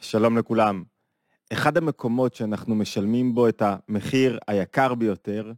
שלום 0.00 0.38
לכולם. 0.38 0.82
אחד 1.52 1.76
המקומות 1.76 2.34
שאנחנו 2.34 2.74
משלמים 2.74 3.34
בו 3.34 3.48
את 3.48 3.62
המחיר 3.64 4.38
היקר 4.46 4.94
ביותר, 4.94 5.52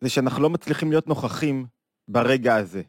זה 0.00 0.08
שאנחנו 0.08 0.42
לא 0.42 0.50
מצליחים 0.50 0.90
להיות 0.90 1.06
נוכחים 1.08 1.66
ברגע 2.08 2.56
הזה. 2.56 2.82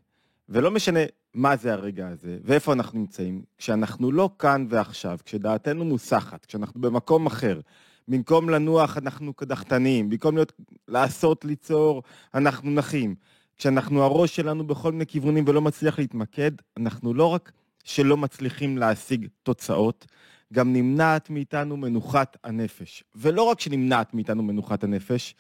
ולא 0.50 0.72
משנה 0.72 1.00
מה 1.34 1.56
זה 1.56 1.74
הרגע 1.74 2.08
הזה, 2.08 2.38
ואיפה 2.44 2.74
אנחנו 2.74 3.00
נמצאים, 3.00 3.44
כשאנחנו 3.58 4.12
לא 4.12 4.30
כאן 4.40 4.66
ועכשיו, 4.70 5.18
כשדעתנו 5.26 5.86
מוסחת, 5.86 6.46
כשאנחנו 6.46 6.82
במקום 6.82 7.26
אחר, 7.26 7.60
במקום 8.08 8.50
לנוח 8.50 8.98
אנחנו 8.98 9.34
קדחתניים, 9.34 10.10
במקום 10.10 10.36
להיות, 10.36 10.54
לעשות, 10.88 11.46
ליצור, 11.46 12.04
אנחנו 12.34 12.72
נחים. 12.72 13.16
כשאנחנו 13.58 14.04
הראש 14.04 14.36
שלנו 14.36 14.68
בכל 14.68 14.92
מיני 14.92 15.06
כיוונים 15.06 15.44
ולא 15.48 15.62
מצליח 15.62 16.00
להתמקד, 16.00 16.52
אנחנו 16.78 17.14
לא 17.14 17.26
רק 17.26 17.52
שלא 17.84 18.18
מצליחים 18.18 18.78
להשיג 18.78 19.28
תוצאות, 19.44 20.06
גם 20.54 20.74
נמנעת 20.74 21.30
מאיתנו 21.30 21.78
מנוחת 21.78 22.38
הנפש. 22.44 23.04
ולא 23.16 23.42
רק 23.44 23.60
שנמנעת 23.60 24.14
מאיתנו 24.14 24.44
מנוחת 24.44 24.84
הנפש, 24.84 25.36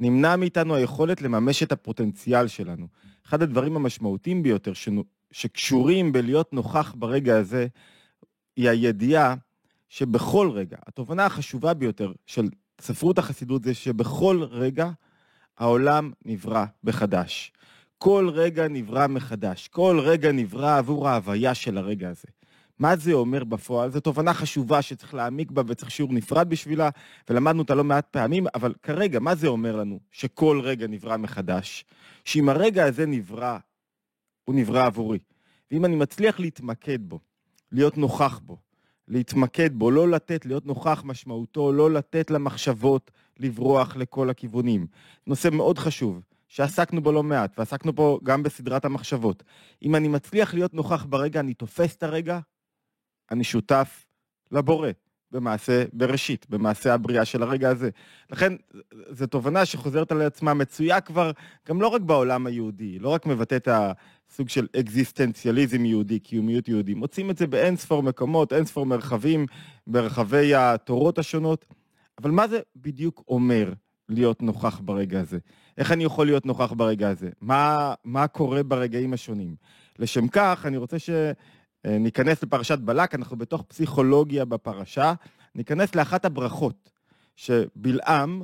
נמנע 0.00 0.36
מאיתנו 0.36 0.74
היכולת 0.74 1.22
לממש 1.22 1.62
את 1.62 1.72
הפוטנציאל 1.72 2.48
שלנו. 2.48 2.88
אחד 3.26 3.42
הדברים 3.42 3.76
המשמעותיים 3.76 4.42
ביותר 4.42 4.72
שנו, 4.72 5.04
שקשורים 5.32 6.12
בלהיות 6.12 6.52
נוכח 6.52 6.94
ברגע 6.98 7.36
הזה, 7.36 7.66
היא 8.56 8.68
הידיעה 8.68 9.34
שבכל 9.88 10.50
רגע, 10.54 10.76
התובנה 10.86 11.26
החשובה 11.26 11.74
ביותר 11.74 12.12
של 12.26 12.48
ספרות 12.80 13.18
החסידות 13.18 13.64
זה 13.64 13.74
שבכל 13.74 14.42
רגע 14.50 14.90
העולם 15.58 16.12
נברא 16.24 16.64
בחדש. 16.84 17.52
כל 17.98 18.30
רגע 18.32 18.68
נברא 18.68 19.06
מחדש, 19.06 19.68
כל 19.68 20.00
רגע 20.02 20.32
נברא 20.32 20.78
עבור 20.78 21.08
ההוויה 21.08 21.54
של 21.54 21.78
הרגע 21.78 22.08
הזה. 22.08 22.28
מה 22.80 22.96
זה 22.96 23.12
אומר 23.12 23.44
בפועל? 23.44 23.90
זו 23.90 24.00
תובנה 24.00 24.34
חשובה 24.34 24.82
שצריך 24.82 25.14
להעמיק 25.14 25.50
בה 25.50 25.62
וצריך 25.66 25.90
שיעור 25.90 26.12
נפרד 26.12 26.48
בשבילה, 26.48 26.90
ולמדנו 27.30 27.62
אותה 27.62 27.74
לא 27.74 27.84
מעט 27.84 28.06
פעמים, 28.10 28.46
אבל 28.54 28.74
כרגע, 28.82 29.20
מה 29.20 29.34
זה 29.34 29.46
אומר 29.46 29.76
לנו 29.76 30.00
שכל 30.10 30.60
רגע 30.64 30.86
נברא 30.86 31.16
מחדש? 31.16 31.84
שאם 32.24 32.48
הרגע 32.48 32.84
הזה 32.84 33.06
נברא, 33.06 33.58
הוא 34.44 34.54
נברא 34.54 34.86
עבורי. 34.86 35.18
ואם 35.70 35.84
אני 35.84 35.96
מצליח 35.96 36.40
להתמקד 36.40 36.98
בו, 37.08 37.18
להיות 37.72 37.98
נוכח 37.98 38.38
בו, 38.38 38.58
להתמקד 39.08 39.70
בו, 39.74 39.90
לא 39.90 40.08
לתת, 40.08 40.46
להיות 40.46 40.66
נוכח 40.66 41.02
משמעותו, 41.04 41.72
לא 41.72 41.90
לתת 41.90 42.30
למחשבות 42.30 43.10
לברוח 43.38 43.96
לכל 43.96 44.30
הכיוונים. 44.30 44.86
נושא 45.26 45.48
מאוד 45.52 45.78
חשוב, 45.78 46.20
שעסקנו 46.48 47.02
בו 47.02 47.12
לא 47.12 47.22
מעט, 47.22 47.58
ועסקנו 47.58 47.94
פה 47.94 48.18
גם 48.22 48.42
בסדרת 48.42 48.84
המחשבות. 48.84 49.42
אם 49.82 49.94
אני 49.94 50.08
מצליח 50.08 50.54
להיות 50.54 50.74
נוכח 50.74 51.06
ברגע, 51.08 51.40
אני 51.40 51.54
תופס 51.54 51.96
את 51.96 52.02
הרגע, 52.02 52.40
אני 53.30 53.44
שותף 53.44 54.06
לבורא 54.52 54.90
במעשה 55.32 55.84
בראשית, 55.92 56.46
במעשה 56.50 56.94
הבריאה 56.94 57.24
של 57.24 57.42
הרגע 57.42 57.68
הזה. 57.68 57.90
לכן, 58.30 58.52
זו 59.10 59.26
תובנה 59.26 59.64
שחוזרת 59.64 60.12
על 60.12 60.22
עצמה, 60.22 60.54
מצויה 60.54 61.00
כבר 61.00 61.30
גם 61.68 61.80
לא 61.80 61.88
רק 61.88 62.00
בעולם 62.00 62.46
היהודי, 62.46 62.98
לא 62.98 63.08
רק 63.08 63.26
מבטא 63.26 63.56
את 63.56 63.68
הסוג 63.70 64.48
של 64.48 64.66
אקזיסטנציאליזם 64.80 65.84
יהודי, 65.84 66.18
קיומיות 66.18 66.68
יהודי, 66.68 66.94
מוצאים 66.94 67.30
את 67.30 67.38
זה 67.38 67.46
באין 67.46 67.76
ספור 67.76 68.02
מקומות, 68.02 68.52
אין 68.52 68.64
ספור 68.64 68.86
מרחבים, 68.86 69.46
ברחבי 69.86 70.54
התורות 70.54 71.18
השונות. 71.18 71.64
אבל 72.22 72.30
מה 72.30 72.48
זה 72.48 72.60
בדיוק 72.76 73.24
אומר 73.28 73.72
להיות 74.08 74.42
נוכח 74.42 74.80
ברגע 74.84 75.20
הזה? 75.20 75.38
איך 75.78 75.92
אני 75.92 76.04
יכול 76.04 76.26
להיות 76.26 76.46
נוכח 76.46 76.72
ברגע 76.72 77.08
הזה? 77.08 77.30
מה, 77.40 77.94
מה 78.04 78.26
קורה 78.26 78.62
ברגעים 78.62 79.12
השונים? 79.12 79.54
לשם 79.98 80.28
כך, 80.28 80.66
אני 80.66 80.76
רוצה 80.76 80.98
ש... 80.98 81.10
אה, 81.86 81.98
ניכנס 81.98 82.42
לפרשת 82.42 82.78
בלק, 82.78 83.14
אנחנו 83.14 83.36
בתוך 83.36 83.62
פסיכולוגיה 83.62 84.44
בפרשה, 84.44 85.14
ניכנס 85.54 85.94
לאחת 85.94 86.24
הברכות 86.24 86.90
שבלעם 87.36 88.42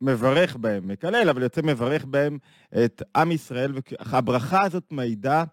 מברך 0.00 0.56
בהם, 0.56 0.88
מקלל, 0.88 1.28
אבל 1.28 1.42
יוצא 1.42 1.60
מברך 1.64 2.04
בהם 2.04 2.38
את 2.84 3.02
עם 3.16 3.32
ישראל, 3.32 3.72
והברכה 3.74 4.62
הזאת 4.62 4.84
מעידה 4.90 5.44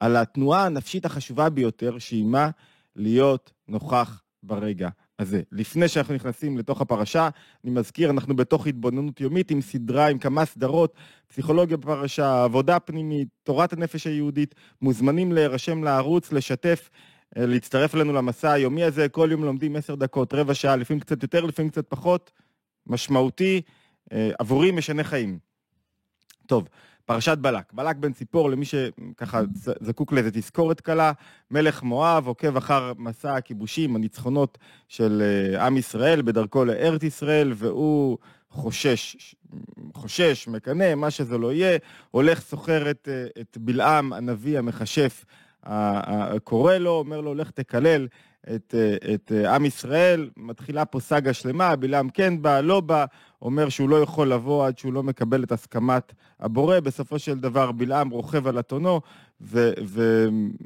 על 0.00 0.16
התנועה 0.16 0.66
הנפשית 0.66 1.04
החשובה 1.04 1.50
ביותר, 1.50 1.98
שהיא 1.98 2.24
מה? 2.24 2.50
להיות 2.96 3.52
נוכח 3.68 4.22
ברגע. 4.42 4.88
הזה. 5.20 5.42
לפני 5.52 5.88
שאנחנו 5.88 6.14
נכנסים 6.14 6.58
לתוך 6.58 6.80
הפרשה, 6.80 7.28
אני 7.64 7.72
מזכיר, 7.72 8.10
אנחנו 8.10 8.36
בתוך 8.36 8.66
התבוננות 8.66 9.20
יומית 9.20 9.50
עם 9.50 9.60
סדרה, 9.60 10.06
עם 10.06 10.18
כמה 10.18 10.44
סדרות, 10.44 10.94
פסיכולוגיה 11.28 11.76
בפרשה, 11.76 12.44
עבודה 12.44 12.80
פנימית, 12.80 13.28
תורת 13.42 13.72
הנפש 13.72 14.06
היהודית, 14.06 14.54
מוזמנים 14.82 15.32
להירשם 15.32 15.84
לערוץ, 15.84 16.32
לשתף, 16.32 16.90
אה, 17.36 17.46
להצטרף 17.46 17.94
אלינו 17.94 18.12
למסע 18.12 18.52
היומי 18.52 18.84
הזה, 18.84 19.08
כל 19.08 19.28
יום 19.30 19.44
לומדים 19.44 19.76
עשר 19.76 19.94
דקות, 19.94 20.34
רבע 20.34 20.54
שעה, 20.54 20.76
לפעמים 20.76 21.00
קצת 21.00 21.22
יותר, 21.22 21.44
לפעמים 21.44 21.70
קצת 21.70 21.84
פחות, 21.88 22.32
משמעותי, 22.86 23.62
אה, 24.12 24.30
עבורי 24.38 24.70
משנה 24.70 25.04
חיים. 25.04 25.38
טוב, 26.46 26.68
פרשת 27.10 27.38
בלק. 27.38 27.72
בלק 27.72 27.96
בן 27.96 28.12
ציפור, 28.12 28.50
למי 28.50 28.64
שככה 28.64 29.40
זקוק 29.80 30.12
לאיזה 30.12 30.30
תזכורת 30.30 30.80
קלה, 30.80 31.12
מלך 31.50 31.82
מואב, 31.82 32.26
עוקב 32.26 32.56
אחר 32.56 32.92
מסע 32.98 33.34
הכיבושים, 33.34 33.96
הניצחונות 33.96 34.58
של 34.88 35.22
אה, 35.22 35.66
עם 35.66 35.76
ישראל 35.76 36.22
בדרכו 36.22 36.64
לארץ 36.64 37.02
ישראל, 37.02 37.52
והוא 37.56 38.18
חושש, 38.50 39.34
חושש, 39.94 40.48
מקנא, 40.48 40.94
מה 40.94 41.10
שזה 41.10 41.38
לא 41.38 41.52
יהיה, 41.52 41.78
הולך 42.10 42.40
סוחר 42.40 42.90
את, 42.90 43.08
אה, 43.10 43.40
את 43.40 43.58
בלעם, 43.60 44.12
הנביא 44.12 44.58
המכשף, 44.58 45.24
קורא 46.44 46.74
לו, 46.74 46.90
אומר 46.90 47.20
לו, 47.20 47.34
לך 47.34 47.50
תקלל 47.50 48.06
את, 48.54 48.74
אה, 48.78 49.14
את 49.14 49.32
עם 49.32 49.64
ישראל, 49.64 50.30
מתחילה 50.36 50.84
פה 50.84 51.00
סאגה 51.00 51.32
שלמה, 51.32 51.76
בלעם 51.76 52.08
כן 52.08 52.42
בא, 52.42 52.60
לא 52.60 52.80
בא, 52.80 53.04
אומר 53.42 53.68
שהוא 53.68 53.88
לא 53.88 54.02
יכול 54.02 54.32
לבוא 54.32 54.66
עד 54.66 54.78
שהוא 54.78 54.92
לא 54.92 55.02
מקבל 55.02 55.44
את 55.44 55.52
הסכמת 55.52 56.12
הבורא. 56.40 56.80
בסופו 56.80 57.18
של 57.18 57.38
דבר 57.38 57.72
בלעם 57.72 58.10
רוכב 58.10 58.46
על 58.46 58.58
אתונו, 58.58 59.00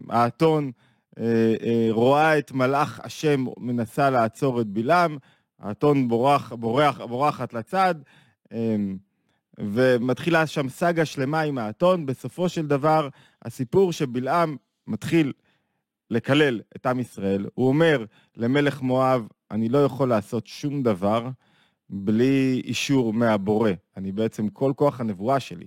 והאתון 0.09 0.71
אה, 1.19 1.55
אה, 1.63 1.87
רואה 1.91 2.39
את 2.39 2.53
מלאך 2.53 3.01
השם 3.05 3.45
מנסה 3.59 4.11
לעצור 4.11 4.61
את 4.61 4.67
בלעם, 4.67 5.19
האתון 5.59 6.09
בורח, 6.09 6.53
בורח, 6.53 7.01
בורחת 7.01 7.53
לצד, 7.53 7.95
אה, 8.53 8.77
ומתחילה 9.59 10.47
שם 10.47 10.69
סאגה 10.69 11.05
שלמה 11.05 11.41
עם 11.41 11.59
האתון. 11.59 12.07
בסופו 12.07 12.49
של 12.49 12.67
דבר, 12.67 13.09
הסיפור 13.43 13.93
שבלעם 13.93 14.57
מתחיל 14.87 15.33
לקלל 16.15 16.61
את 16.77 16.87
עם 16.87 17.01
ישראל, 17.01 17.47
הוא 17.55 17.69
אומר 17.69 18.05
למלך 18.37 18.83
מואב, 18.83 19.29
אני 19.51 19.69
לא 19.69 19.85
יכול 19.85 20.09
לעשות 20.09 20.47
שום 20.47 20.83
דבר, 20.83 21.29
בלי 21.91 22.63
אישור 22.65 23.13
מהבורא. 23.13 23.71
אני 23.97 24.13
בעצם, 24.13 24.49
כל 24.49 24.73
כוח 24.77 25.01
הנבואה 25.01 25.41
שלי 25.41 25.67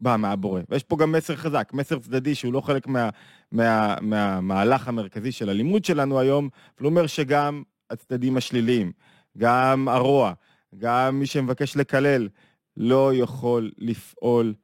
בא 0.00 0.16
מהבורא. 0.18 0.60
ויש 0.68 0.84
פה 0.84 0.96
גם 0.96 1.12
מסר 1.12 1.36
חזק, 1.36 1.70
מסר 1.74 1.98
צדדי 1.98 2.34
שהוא 2.34 2.52
לא 2.52 2.60
חלק 2.60 2.86
מה, 2.86 3.08
מה, 3.52 3.94
מהמהלך 4.00 4.88
המרכזי 4.88 5.32
של 5.32 5.48
הלימוד 5.48 5.84
שלנו 5.84 6.20
היום, 6.20 6.48
אבל 6.78 6.84
הוא 6.84 6.90
אומר 6.90 7.06
שגם 7.06 7.62
הצדדים 7.90 8.36
השליליים, 8.36 8.92
גם 9.38 9.88
הרוע, 9.88 10.32
גם 10.78 11.18
מי 11.18 11.26
שמבקש 11.26 11.76
לקלל, 11.76 12.28
לא 12.76 13.14
יכול 13.14 13.70
לפעול 13.78 14.54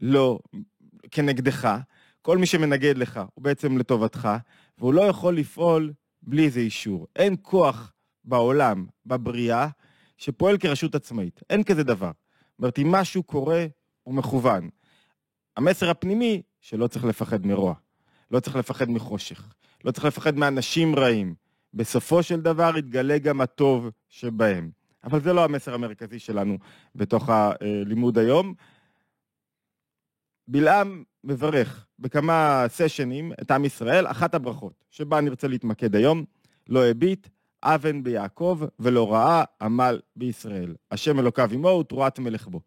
לא 0.00 0.38
כנגדך. 1.10 1.78
כל 2.22 2.38
מי 2.38 2.46
שמנגד 2.46 2.98
לך 2.98 3.20
הוא 3.34 3.44
בעצם 3.44 3.78
לטובתך, 3.78 4.28
והוא 4.78 4.94
לא 4.94 5.02
יכול 5.02 5.36
לפעול 5.36 5.92
בלי 6.22 6.44
איזה 6.44 6.60
אישור. 6.60 7.06
אין 7.16 7.36
כוח 7.42 7.92
בעולם, 8.24 8.86
בבריאה, 9.06 9.68
שפועל 10.16 10.58
כרשות 10.58 10.94
עצמאית. 10.94 11.40
אין 11.50 11.64
כזה 11.64 11.84
דבר. 11.84 12.10
זאת 12.50 12.58
אומרת, 12.58 12.78
אם 12.78 12.92
משהו 12.92 13.22
קורה, 13.22 13.66
הוא 14.02 14.14
מכוון. 14.14 14.68
המסר 15.56 15.90
הפנימי, 15.90 16.42
שלא 16.60 16.86
צריך 16.86 17.04
לפחד 17.04 17.46
מרוע. 17.46 17.74
לא 18.30 18.40
צריך 18.40 18.56
לפחד 18.56 18.90
מחושך. 18.90 19.54
לא 19.84 19.90
צריך 19.90 20.04
לפחד 20.04 20.36
מאנשים 20.36 20.96
רעים. 20.96 21.34
בסופו 21.74 22.22
של 22.22 22.40
דבר 22.40 22.78
יתגלה 22.78 23.18
גם 23.18 23.40
הטוב 23.40 23.88
שבהם. 24.08 24.70
אבל 25.04 25.20
זה 25.20 25.32
לא 25.32 25.44
המסר 25.44 25.74
המרכזי 25.74 26.18
שלנו 26.18 26.58
בתוך 26.94 27.28
הלימוד 27.28 28.18
היום. 28.18 28.54
בלעם 30.48 31.04
מברך 31.24 31.86
בכמה 32.02 32.64
סשנים 32.68 33.32
את 33.42 33.50
עם 33.50 33.64
ישראל, 33.64 34.06
אחת 34.06 34.34
הברכות 34.34 34.84
שבה 34.90 35.18
אני 35.18 35.30
רוצה 35.30 35.48
להתמקד 35.48 35.96
היום, 35.96 36.24
לא 36.68 36.86
הביט, 36.86 37.28
אבן 37.62 38.02
ביעקב 38.02 38.60
ולא 38.78 39.12
ראה 39.12 39.44
עמל 39.60 40.00
בישראל. 40.16 40.74
השם 40.90 41.18
אלוקיו 41.18 41.50
עמו 41.52 41.68
ותרועת 41.68 42.18
מלך 42.18 42.48
בו. 42.48 42.60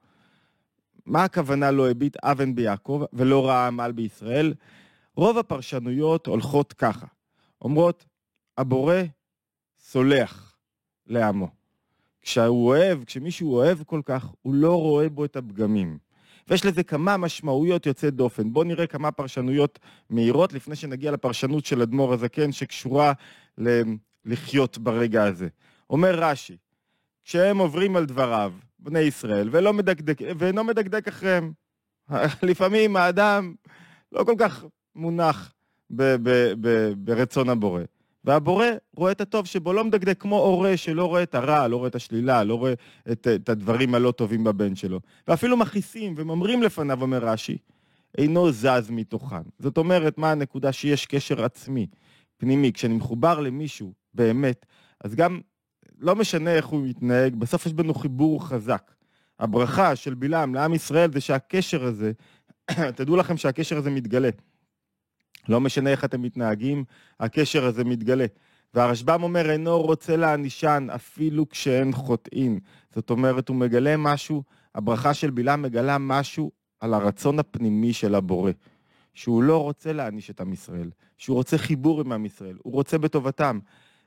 מה 1.06 1.24
הכוונה 1.24 1.72
לא 1.72 1.90
הביט 1.90 2.18
אבן 2.24 2.56
ביעקב 2.56 3.04
ולא 3.14 3.48
ראה 3.48 3.68
עמל 3.68 3.92
בישראל? 3.92 4.54
רוב 5.16 5.38
הפרשנויות 5.38 6.28
הולכות 6.28 6.74
ככה, 6.74 7.06
אומרות, 7.62 8.06
הבורא 8.58 8.96
סולח 9.80 10.58
לעמו. 11.08 11.48
כשהוא 12.22 12.68
אוהב, 12.68 13.04
כשמישהו 13.04 13.54
אוהב 13.54 13.84
כל 13.84 14.02
כך, 14.06 14.28
הוא 14.42 14.54
לא 14.54 14.82
רואה 14.82 15.10
בו 15.10 15.26
את 15.26 15.36
הפגמים. 15.36 16.05
ויש 16.48 16.66
לזה 16.66 16.84
כמה 16.84 17.18
משמעויות 17.18 17.86
יוצאת 17.86 18.14
דופן. 18.14 18.54
בואו 18.54 18.64
נראה 18.64 18.88
כמה 18.88 19.12
פרשנויות 19.12 19.80
מהירות 20.10 20.54
לפני 20.54 20.76
שנגיע 20.76 21.12
לפרשנות 21.12 21.66
של 21.66 21.82
אדמו"ר 21.82 22.14
הזקן 22.14 22.52
שקשורה 22.52 23.14
לחיות 24.26 24.78
ברגע 24.78 25.24
הזה. 25.24 25.48
אומר 25.90 26.16
רש"י, 26.20 26.58
כשהם 27.24 27.58
עוברים 27.58 27.96
על 27.96 28.06
דבריו, 28.06 28.54
בני 28.80 29.00
ישראל, 29.00 29.50
ולא 29.52 29.74
מדקדק, 29.74 30.18
ואינו 30.38 30.64
מדקדק 30.64 31.08
אחריהם. 31.08 31.54
לפעמים 32.44 32.96
האדם 32.96 33.56
לא 34.12 34.24
כל 34.24 34.36
כך 34.38 34.66
מונח 34.96 35.54
ב, 35.90 36.04
ב, 36.24 36.54
ב, 36.62 36.94
ברצון 36.98 37.50
הבורא. 37.50 37.82
והבורא 38.26 38.66
רואה 38.96 39.12
את 39.12 39.22
הטוב 39.22 39.46
שבו, 39.46 39.74
לא 39.74 39.84
מדקדק 39.84 40.22
כמו 40.22 40.40
הורה 40.40 40.78
שלא 40.78 41.06
רואה 41.06 41.24
את 41.24 41.36
הרע, 41.36 41.68
לא 41.68 41.78
רואה 41.78 41.88
את 41.88 41.96
השלילה, 41.96 42.44
לא 42.44 42.56
רואה 42.56 42.74
את, 43.12 43.28
את 43.36 43.50
הדברים 43.50 43.96
הלא 43.96 44.12
טובים 44.12 44.44
בבן 44.44 44.76
שלו. 44.76 45.00
ואפילו 45.28 45.58
מכעיסים 45.58 46.14
וממרים 46.18 46.64
לפניו, 46.64 47.02
אומר 47.02 47.26
רש"י, 47.26 47.58
אינו 48.18 48.52
זז 48.52 48.90
מתוכן. 48.90 49.42
זאת 49.60 49.78
אומרת, 49.78 50.18
מה 50.18 50.32
הנקודה? 50.32 50.72
שיש 50.72 51.06
קשר 51.06 51.46
עצמי, 51.46 51.88
פנימי. 52.38 52.74
כשאני 52.74 52.94
מחובר 52.94 53.40
למישהו, 53.40 53.94
באמת, 54.14 54.66
אז 55.04 55.16
גם 55.16 55.40
לא 56.00 56.16
משנה 56.16 56.54
איך 56.54 56.66
הוא 56.66 56.82
מתנהג, 56.88 57.36
בסוף 57.36 57.66
יש 57.66 57.74
בנו 57.74 57.94
חיבור 57.94 58.48
חזק. 58.48 58.92
הברכה 59.40 59.96
של 59.96 60.14
בלעם 60.14 60.56
לעם 60.56 60.74
ישראל 60.74 61.12
זה 61.12 61.22
שהקשר 61.22 61.84
הזה, 61.84 62.12
תדעו 62.96 63.16
לכם 63.16 63.38
שהקשר 63.38 63.78
הזה 63.78 63.90
מתגלה. 63.90 64.30
לא 65.50 65.62
משנה 65.62 65.90
איך 65.90 66.06
אתם 66.06 66.22
מתנהגים, 66.22 66.84
הקשר 67.20 67.66
הזה 67.66 67.84
מתגלה. 67.84 68.26
והרשב"ם 68.74 69.24
אומר, 69.24 69.52
אינו 69.52 69.82
רוצה 69.82 70.16
להענישן 70.16 70.88
אפילו 70.96 71.50
כשאין 71.50 71.92
חוטאים. 71.92 72.60
זאת 72.96 73.10
אומרת, 73.10 73.50
הוא 73.50 73.58
מגלה 73.58 73.98
משהו, 73.98 74.44
הברכה 74.76 75.14
של 75.14 75.30
בלעם 75.30 75.62
מגלה 75.62 75.98
משהו 75.98 76.52
על 76.80 76.94
הרצון 76.94 77.40
הפנימי 77.40 77.94
של 77.94 78.16
הבורא. 78.16 78.52
שהוא 79.14 79.44
לא 79.44 79.64
רוצה 79.64 79.94
להעניש 79.94 80.30
את 80.30 80.42
עם 80.42 80.54
ישראל, 80.54 80.90
שהוא 81.18 81.36
רוצה 81.36 81.58
חיבור 81.58 82.02
עם 82.02 82.12
עם 82.12 82.26
ישראל, 82.26 82.58
הוא 82.64 82.74
רוצה 82.74 82.98
בטובתם. 82.98 83.60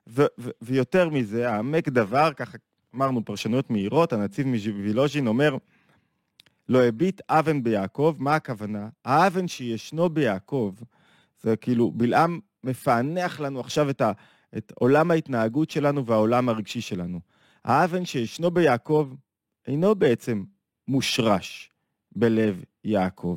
ו- 0.09 0.27
ו- 0.39 0.51
ויותר 0.63 1.09
מזה, 1.09 1.51
העמק 1.51 1.89
דבר, 1.89 2.33
ככה 2.37 2.59
אמרנו 2.95 3.25
פרשנויות 3.25 3.71
מהירות, 3.71 4.13
הנציב 4.13 4.47
מווילוז'ין 4.47 5.27
אומר, 5.27 5.57
לא 6.69 6.85
הביט 6.85 7.21
אבן 7.29 7.63
ביעקב, 7.63 8.17
מה 8.19 8.35
הכוונה? 8.35 8.89
האבן 9.05 9.49
שישנו 9.49 10.09
ביעקב, 10.09 10.75
זה 11.43 11.57
כאילו, 11.57 11.91
בלעם 11.91 12.41
מפענח 12.65 13.41
לנו 13.41 13.61
עכשיו 13.61 13.91
את, 13.91 14.01
ה, 14.01 14.13
את 14.57 14.73
עולם 14.75 15.11
ההתנהגות 15.11 15.71
שלנו 15.71 16.07
והעולם 16.07 16.49
הרגשי 16.49 16.81
שלנו. 16.81 17.21
האבן 17.65 18.05
שישנו 18.05 18.51
ביעקב 18.51 19.13
אינו 19.67 19.95
בעצם 19.95 20.45
מושרש 20.89 21.71
בלב 22.17 22.63
יעקב. 22.85 23.37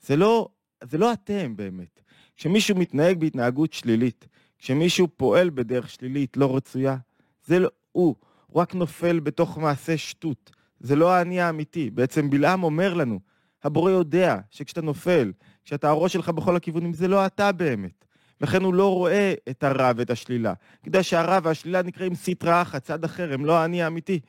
זה 0.00 0.16
לא, 0.16 0.48
זה 0.82 0.98
לא 0.98 1.12
אתם 1.12 1.56
באמת. 1.56 2.02
כשמישהו 2.36 2.76
מתנהג 2.76 3.20
בהתנהגות 3.20 3.72
שלילית, 3.72 4.26
כשמישהו 4.58 5.08
פועל 5.16 5.50
בדרך 5.50 5.90
שלילית, 5.90 6.36
לא 6.36 6.56
רצויה, 6.56 6.96
זה 7.44 7.58
לא 7.58 7.68
הוא, 7.92 8.14
הוא 8.46 8.60
רק 8.60 8.74
נופל 8.74 9.20
בתוך 9.20 9.58
מעשה 9.58 9.98
שטות. 9.98 10.50
זה 10.80 10.96
לא 10.96 11.12
האני 11.12 11.40
האמיתי. 11.40 11.90
בעצם 11.90 12.30
בלעם 12.30 12.62
אומר 12.62 12.94
לנו, 12.94 13.20
הבורא 13.64 13.90
יודע 13.90 14.38
שכשאתה 14.50 14.80
נופל, 14.80 15.32
כשאתה 15.64 15.88
הראש 15.88 16.12
שלך 16.12 16.28
בכל 16.28 16.56
הכיוונים, 16.56 16.94
זה 16.94 17.08
לא 17.08 17.26
אתה 17.26 17.52
באמת. 17.52 18.04
לכן 18.40 18.62
הוא 18.62 18.74
לא 18.74 18.94
רואה 18.94 19.34
את 19.50 19.64
הרע 19.64 19.92
ואת 19.96 20.10
השלילה. 20.10 20.52
אתה 20.80 20.88
יודע 20.88 21.02
שהרע 21.02 21.38
והשלילה 21.42 21.82
נקראים 21.82 22.14
סטרה 22.14 22.62
אחת, 22.62 22.82
צד 22.82 23.04
אחר, 23.04 23.32
הם 23.32 23.44
לא 23.44 23.58
האני 23.58 23.82
האמיתי. 23.82 24.20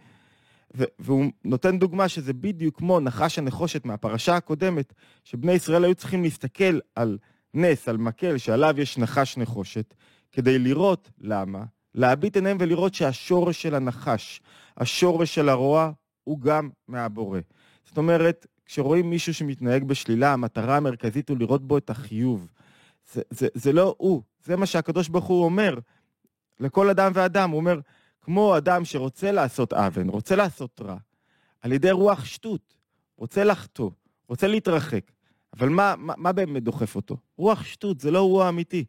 והוא 1.00 1.26
נותן 1.46 1.80
דוגמה 1.80 2.08
שזה 2.08 2.34
בדיוק 2.34 2.78
כמו 2.78 3.00
נחש 3.00 3.40
הנחושת 3.40 3.86
מהפרשה 3.86 4.36
הקודמת, 4.36 4.94
שבני 5.24 5.52
ישראל 5.52 5.84
היו 5.84 5.96
צריכים 5.96 6.24
להסתכל 6.24 6.80
על 6.96 7.18
נס, 7.54 7.90
על 7.90 7.98
מקל, 7.98 8.38
שעליו 8.38 8.76
יש 8.78 8.98
נחש 8.98 9.38
נחושת, 9.38 9.94
כדי 10.32 10.60
לראות 10.60 11.12
למה, 11.22 11.64
להביט 11.96 12.36
עיניהם 12.36 12.58
ולראות 12.60 12.94
שהשורש 12.94 13.62
של 13.62 13.76
הנחש, 13.76 14.42
השורש 14.78 15.36
של 15.36 15.50
הרוע, 15.50 15.92
הוא 16.24 16.40
גם 16.40 16.70
מהבורא. 16.88 17.40
זאת 17.86 17.98
אומרת, 17.98 18.46
כשרואים 18.66 19.10
מישהו 19.10 19.34
שמתנהג 19.34 19.84
בשלילה, 19.84 20.34
המטרה 20.34 20.78
המרכזית 20.78 21.30
הוא 21.30 21.38
לראות 21.38 21.68
בו 21.68 21.78
את 21.78 21.90
החיוב. 21.90 22.48
זה, 23.12 23.22
זה, 23.30 23.48
זה 23.54 23.74
לא 23.74 23.96
הוא, 23.98 24.22
זה 24.44 24.56
מה 24.56 24.66
שהקדוש 24.66 25.10
ברוך 25.10 25.26
הוא 25.26 25.46
אומר 25.46 25.80
לכל 26.60 26.90
אדם 26.90 27.12
ואדם. 27.16 27.50
הוא 27.50 27.60
אומר, 27.60 27.80
כמו 28.22 28.58
אדם 28.58 28.86
שרוצה 28.86 29.32
לעשות 29.32 29.74
אבן, 29.74 30.10
רוצה 30.10 30.36
לעשות 30.36 30.82
רע, 30.82 30.98
על 31.62 31.72
ידי 31.72 31.92
רוח 31.92 32.26
שטות, 32.26 32.76
רוצה 33.18 33.44
לחטוא, 33.44 33.90
רוצה 34.28 34.48
להתרחק, 34.48 35.12
אבל 35.54 35.70
מה, 35.70 35.94
מה, 35.98 36.14
מה 36.18 36.32
באמת 36.32 36.64
דוחף 36.64 36.96
אותו? 36.96 37.18
רוח 37.38 37.64
שטות, 37.64 38.00
זה 38.00 38.12
לא 38.12 38.20
הוא 38.20 38.44
האמיתי. 38.44 38.86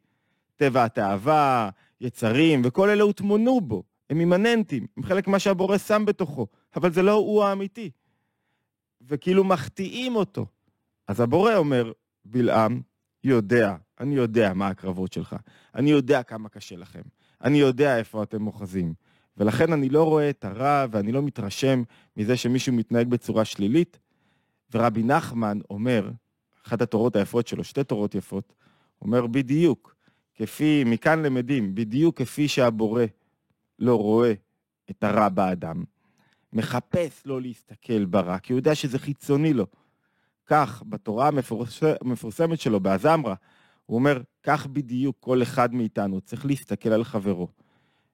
טבע 0.56 0.84
התאווה, 0.84 1.70
יצרים, 2.00 2.62
וכל 2.64 2.88
אלה 2.88 3.02
הוטמנו 3.02 3.60
בו, 3.60 3.82
הם 4.10 4.20
אימננטים, 4.20 4.86
הם 4.96 5.02
חלק 5.02 5.28
ממה 5.28 5.38
שהבורא 5.38 5.78
שם 5.78 6.04
בתוכו, 6.06 6.46
אבל 6.76 6.92
זה 6.92 7.02
לא 7.02 7.12
הוא 7.12 7.44
האמיתי. 7.44 7.90
וכאילו 9.08 9.44
מחטיאים 9.44 10.16
אותו. 10.16 10.46
אז 11.08 11.20
הבורא 11.20 11.54
אומר, 11.54 11.92
בלעם, 12.24 12.80
יודע, 13.24 13.76
אני 14.00 14.14
יודע 14.14 14.52
מה 14.54 14.68
הקרבות 14.68 15.12
שלך, 15.12 15.36
אני 15.74 15.90
יודע 15.90 16.22
כמה 16.22 16.48
קשה 16.48 16.76
לכם, 16.76 17.02
אני 17.42 17.58
יודע 17.58 17.98
איפה 17.98 18.22
אתם 18.22 18.46
אוחזים, 18.46 18.94
ולכן 19.36 19.72
אני 19.72 19.88
לא 19.88 20.04
רואה 20.04 20.30
את 20.30 20.44
הרע 20.44 20.86
ואני 20.90 21.12
לא 21.12 21.22
מתרשם 21.22 21.82
מזה 22.16 22.36
שמישהו 22.36 22.72
מתנהג 22.72 23.08
בצורה 23.08 23.44
שלילית. 23.44 23.98
ורבי 24.74 25.02
נחמן 25.02 25.58
אומר, 25.70 26.10
אחת 26.66 26.82
התורות 26.82 27.16
היפות 27.16 27.46
שלו, 27.46 27.64
שתי 27.64 27.84
תורות 27.84 28.14
יפות, 28.14 28.52
אומר 29.02 29.26
בדיוק, 29.26 29.94
כפי, 30.34 30.84
מכאן 30.86 31.22
למדים, 31.22 31.74
בדיוק 31.74 32.18
כפי 32.18 32.48
שהבורא 32.48 33.04
לא 33.78 33.98
רואה 33.98 34.32
את 34.90 35.04
הרע 35.04 35.28
באדם, 35.28 35.84
מחפש 36.54 37.22
לא 37.26 37.40
להסתכל 37.40 38.04
ברע, 38.04 38.38
כי 38.38 38.52
הוא 38.52 38.58
יודע 38.58 38.74
שזה 38.74 38.98
חיצוני 38.98 39.52
לו. 39.52 39.66
כך, 40.46 40.82
בתורה 40.88 41.28
המפורס... 41.28 41.80
המפורסמת 42.00 42.60
שלו, 42.60 42.80
באזמרה, 42.80 43.34
הוא 43.86 43.94
אומר, 43.94 44.22
כך 44.42 44.66
בדיוק 44.66 45.16
כל 45.20 45.42
אחד 45.42 45.74
מאיתנו 45.74 46.20
צריך 46.20 46.46
להסתכל 46.46 46.88
על 46.88 47.04
חברו 47.04 47.48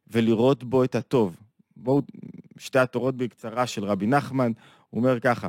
ולראות 0.07 0.65
בו 0.65 0.85
את 0.85 0.95
הטוב. 0.95 1.37
בואו, 1.77 2.03
שתי 2.59 2.79
התורות 2.79 3.17
בקצרה 3.17 3.67
של 3.67 3.85
רבי 3.85 4.07
נחמן, 4.07 4.53
הוא 4.91 5.01
אומר 5.01 5.21
ככה, 5.21 5.49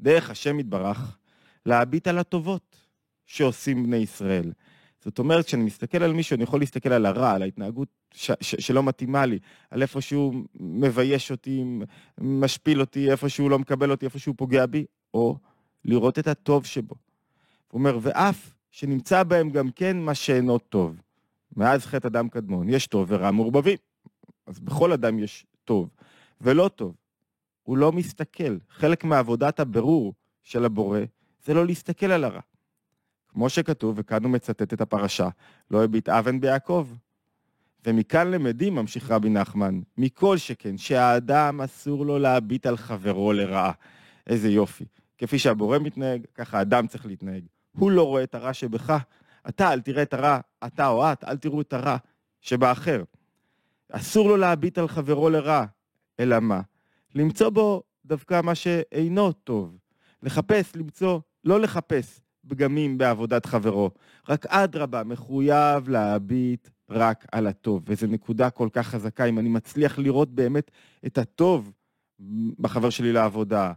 דרך 0.00 0.30
השם 0.30 0.60
יתברך, 0.60 1.18
להביט 1.66 2.08
על 2.08 2.18
הטובות 2.18 2.76
שעושים 3.26 3.82
בני 3.82 3.96
ישראל. 3.96 4.52
זאת 5.04 5.18
אומרת, 5.18 5.46
כשאני 5.46 5.64
מסתכל 5.64 6.02
על 6.02 6.12
מישהו, 6.12 6.34
אני 6.34 6.42
יכול 6.42 6.60
להסתכל 6.60 6.92
על 6.92 7.06
הרע, 7.06 7.30
על 7.32 7.42
ההתנהגות 7.42 7.88
ש- 8.14 8.30
ש- 8.40 8.66
שלא 8.66 8.82
מתאימה 8.82 9.26
לי, 9.26 9.38
על 9.70 9.82
איפה 9.82 10.00
שהוא 10.00 10.34
מבייש 10.60 11.30
אותי, 11.30 11.64
משפיל 12.18 12.80
אותי, 12.80 13.10
איפה 13.10 13.28
שהוא 13.28 13.50
לא 13.50 13.58
מקבל 13.58 13.90
אותי, 13.90 14.04
איפה 14.04 14.18
שהוא 14.18 14.34
פוגע 14.38 14.66
בי, 14.66 14.84
או 15.14 15.36
לראות 15.84 16.18
את 16.18 16.26
הטוב 16.28 16.66
שבו. 16.66 16.94
הוא 17.68 17.78
אומר, 17.78 17.98
ואף 18.02 18.54
שנמצא 18.70 19.22
בהם 19.22 19.50
גם 19.50 19.70
כן 19.70 19.96
מה 19.96 20.14
שאינו 20.14 20.58
טוב. 20.58 21.00
מאז 21.56 21.86
חטא 21.86 22.06
אדם 22.08 22.28
קדמון, 22.28 22.68
יש 22.68 22.86
טוב 22.86 23.06
ורע 23.10 23.30
מעורבבים. 23.30 23.76
אז 24.46 24.60
בכל 24.60 24.92
אדם 24.92 25.18
יש 25.18 25.46
טוב 25.64 25.90
ולא 26.40 26.70
טוב. 26.74 26.94
הוא 27.62 27.76
לא 27.76 27.92
מסתכל. 27.92 28.56
חלק 28.70 29.04
מעבודת 29.04 29.60
הבירור 29.60 30.14
של 30.42 30.64
הבורא 30.64 31.00
זה 31.44 31.54
לא 31.54 31.66
להסתכל 31.66 32.06
על 32.06 32.24
הרע. 32.24 32.40
כמו 33.32 33.48
שכתוב, 33.48 33.94
וכאן 33.98 34.24
הוא 34.24 34.32
מצטט 34.32 34.72
את 34.72 34.80
הפרשה, 34.80 35.28
לא 35.70 35.84
הביט 35.84 36.08
אבן 36.08 36.40
ביעקב. 36.40 36.88
ומכאן 37.86 38.30
למדים, 38.30 38.74
ממשיך 38.74 39.10
רבי 39.10 39.30
נחמן, 39.30 39.80
מכל 39.98 40.36
שכן, 40.36 40.78
שהאדם 40.78 41.60
אסור 41.60 42.06
לו 42.06 42.18
להביט 42.18 42.66
על 42.66 42.76
חברו 42.76 43.32
לרעה. 43.32 43.72
איזה 44.26 44.48
יופי. 44.48 44.84
כפי 45.18 45.38
שהבורא 45.38 45.78
מתנהג, 45.78 46.26
ככה 46.34 46.58
האדם 46.58 46.86
צריך 46.86 47.06
להתנהג. 47.06 47.44
הוא 47.72 47.90
לא 47.90 48.06
רואה 48.06 48.22
את 48.22 48.34
הרע 48.34 48.52
שבך, 48.52 48.96
אתה 49.48 49.72
אל 49.72 49.80
תראה 49.80 50.02
את 50.02 50.14
הרע, 50.14 50.40
אתה 50.66 50.88
או 50.88 51.12
את, 51.12 51.24
אל 51.24 51.36
תראו 51.36 51.60
את 51.60 51.72
הרע 51.72 51.96
שבאחר. 52.40 53.02
אסור 53.92 54.28
לו 54.28 54.36
להביט 54.36 54.78
על 54.78 54.88
חברו 54.88 55.30
לרע, 55.30 55.64
אלא 56.20 56.40
מה? 56.40 56.60
למצוא 57.14 57.48
בו 57.50 57.82
דווקא 58.04 58.40
מה 58.40 58.54
שאינו 58.54 59.32
טוב. 59.32 59.78
לחפש, 60.22 60.76
למצוא, 60.76 61.20
לא 61.44 61.60
לחפש 61.60 62.20
פגמים 62.48 62.98
בעבודת 62.98 63.46
חברו. 63.46 63.90
רק 64.28 64.46
אדרבה, 64.46 65.04
מחויב 65.04 65.88
להביט 65.88 66.68
רק 66.90 67.26
על 67.32 67.46
הטוב. 67.46 67.82
וזו 67.86 68.06
נקודה 68.06 68.50
כל 68.50 68.68
כך 68.72 68.86
חזקה, 68.86 69.24
אם 69.24 69.38
אני 69.38 69.48
מצליח 69.48 69.98
לראות 69.98 70.30
באמת 70.30 70.70
את 71.06 71.18
הטוב 71.18 71.72
בחבר 72.58 72.90
שלי 72.90 73.12
לעבודה, 73.12 73.72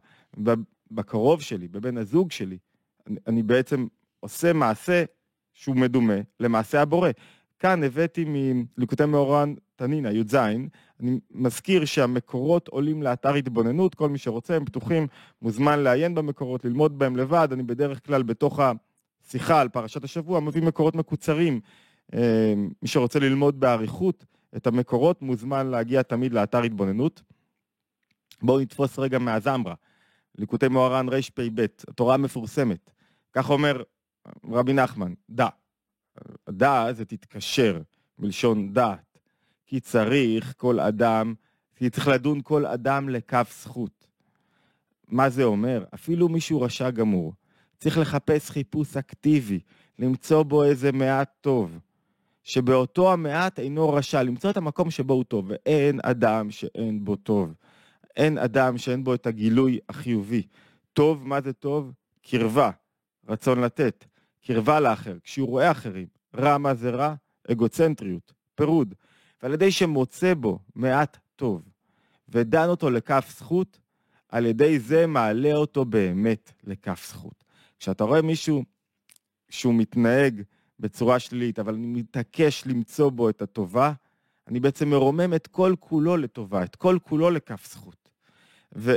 בקרוב 0.92 1.42
שלי, 1.42 1.68
בבן 1.68 1.98
הזוג 1.98 2.32
שלי, 2.32 2.58
אני, 3.08 3.20
אני 3.28 3.44
בעצם 3.44 3.88
עושה 4.20 4.54
מעשה 4.54 5.04
שהוא 5.54 5.76
מדומה 5.76 6.18
למעשה 6.40 6.82
הבורא. 6.82 7.10
כאן 7.60 7.84
הבאתי 7.84 8.26
מליקוטי 8.28 9.06
מאורן 9.06 9.54
תנינא, 9.84 10.08
י"ז, 10.08 10.36
אני 10.36 11.20
מזכיר 11.32 11.86
שהמקורות 11.86 12.68
עולים 12.68 13.04
לאתר 13.04 13.34
התבוננות, 13.34 13.96
כל 13.96 14.10
מי 14.10 14.18
שרוצה, 14.18 14.56
הם 14.56 14.66
פתוחים, 14.66 15.08
מוזמן 15.42 15.80
לעיין 15.80 16.16
במקורות, 16.16 16.66
ללמוד 16.66 17.00
בהם 17.00 17.16
לבד, 17.16 17.48
אני 17.52 17.64
בדרך 17.64 18.06
כלל 18.06 18.24
בתוך 18.24 18.60
השיחה 18.60 19.62
על 19.62 19.70
פרשת 19.70 20.04
השבוע 20.04 20.40
מביא 20.40 20.62
מקורות 20.62 20.96
מקוצרים, 20.96 21.60
אה, 22.14 22.54
מי 22.82 22.88
שרוצה 22.88 23.20
ללמוד 23.20 23.60
באריכות 23.60 24.26
את 24.56 24.68
המקורות, 24.68 25.22
מוזמן 25.22 25.68
להגיע 25.68 26.02
תמיד 26.02 26.34
לאתר 26.34 26.62
התבוננות. 26.62 27.22
בואו 28.42 28.60
נתפוס 28.60 29.00
רגע 29.00 29.20
מהזמרה, 29.20 29.74
ליקוטי 30.38 30.68
מוהר"ן 30.68 31.10
רפ"ב, 31.10 31.66
התורה 31.88 32.14
המפורסמת. 32.14 32.92
כך 33.34 33.50
אומר 33.50 33.84
רבי 34.52 34.74
נחמן, 34.74 35.14
דע. 35.30 35.48
דע 36.50 36.94
זה 36.94 37.06
תתקשר, 37.06 37.82
מלשון 38.20 38.74
דעת. 38.74 39.13
כי 39.66 39.80
צריך 39.80 40.54
כל 40.58 40.80
אדם, 40.80 41.34
כי 41.76 41.90
צריך 41.90 42.08
לדון 42.08 42.42
כל 42.44 42.66
אדם 42.66 43.10
לכף 43.10 43.58
זכות. 43.62 44.08
מה 45.08 45.30
זה 45.30 45.44
אומר? 45.44 45.84
אפילו 45.94 46.30
מישהו 46.30 46.62
רשע 46.62 46.90
גמור, 46.90 47.34
צריך 47.78 47.98
לחפש 47.98 48.50
חיפוש 48.50 48.98
אקטיבי, 48.98 49.60
למצוא 50.00 50.44
בו 50.44 50.64
איזה 50.64 50.92
מעט 50.92 51.32
טוב, 51.42 51.80
שבאותו 52.44 53.14
המעט 53.14 53.60
אינו 53.60 53.90
רשע, 53.90 54.24
למצוא 54.24 54.50
את 54.50 54.58
המקום 54.58 54.92
שבו 54.92 55.14
הוא 55.14 55.24
טוב, 55.24 55.46
ואין 55.50 56.00
אדם 56.04 56.52
שאין 56.52 57.06
בו 57.06 57.16
טוב. 57.16 57.54
אין 58.16 58.38
אדם 58.38 58.78
שאין 58.78 59.04
בו 59.04 59.14
את 59.14 59.28
הגילוי 59.28 59.80
החיובי. 59.90 60.48
טוב, 60.94 61.28
מה 61.28 61.42
זה 61.42 61.54
טוב? 61.54 61.92
קרבה, 62.22 62.72
רצון 63.30 63.62
לתת, 63.62 64.06
קרבה 64.46 64.80
לאחר, 64.80 65.18
כשהוא 65.24 65.48
רואה 65.48 65.72
אחרים. 65.72 66.08
רע, 66.36 66.58
מה 66.58 66.74
זה 66.74 66.90
רע? 66.90 67.16
אגוצנטריות, 67.52 68.34
פירוד. 68.56 68.96
ועל 69.44 69.54
ידי 69.54 69.72
שמוצא 69.72 70.34
בו 70.34 70.60
מעט 70.76 71.18
טוב, 71.36 71.62
ודן 72.30 72.68
אותו 72.68 72.90
לכף 72.90 73.36
זכות, 73.38 73.80
על 74.30 74.46
ידי 74.46 74.80
זה 74.80 75.08
מעלה 75.08 75.54
אותו 75.54 75.86
באמת 75.86 76.52
לכף 76.64 77.08
זכות. 77.10 77.44
כשאתה 77.80 78.04
רואה 78.04 78.22
מישהו 78.22 78.64
שהוא 79.50 79.74
מתנהג 79.74 80.42
בצורה 80.80 81.20
שלילית, 81.20 81.60
אבל 81.60 81.74
אני 81.74 81.88
מתעקש 81.88 82.64
למצוא 82.66 83.10
בו 83.10 83.30
את 83.30 83.42
הטובה, 83.42 83.94
אני 84.48 84.60
בעצם 84.60 84.90
מרומם 84.90 85.34
את 85.34 85.48
כל 85.48 85.76
כולו 85.80 86.18
לטובה, 86.18 86.64
את 86.64 86.76
כל 86.76 86.98
כולו 87.04 87.30
לכף 87.30 87.68
זכות. 87.72 88.10
ו, 88.76 88.94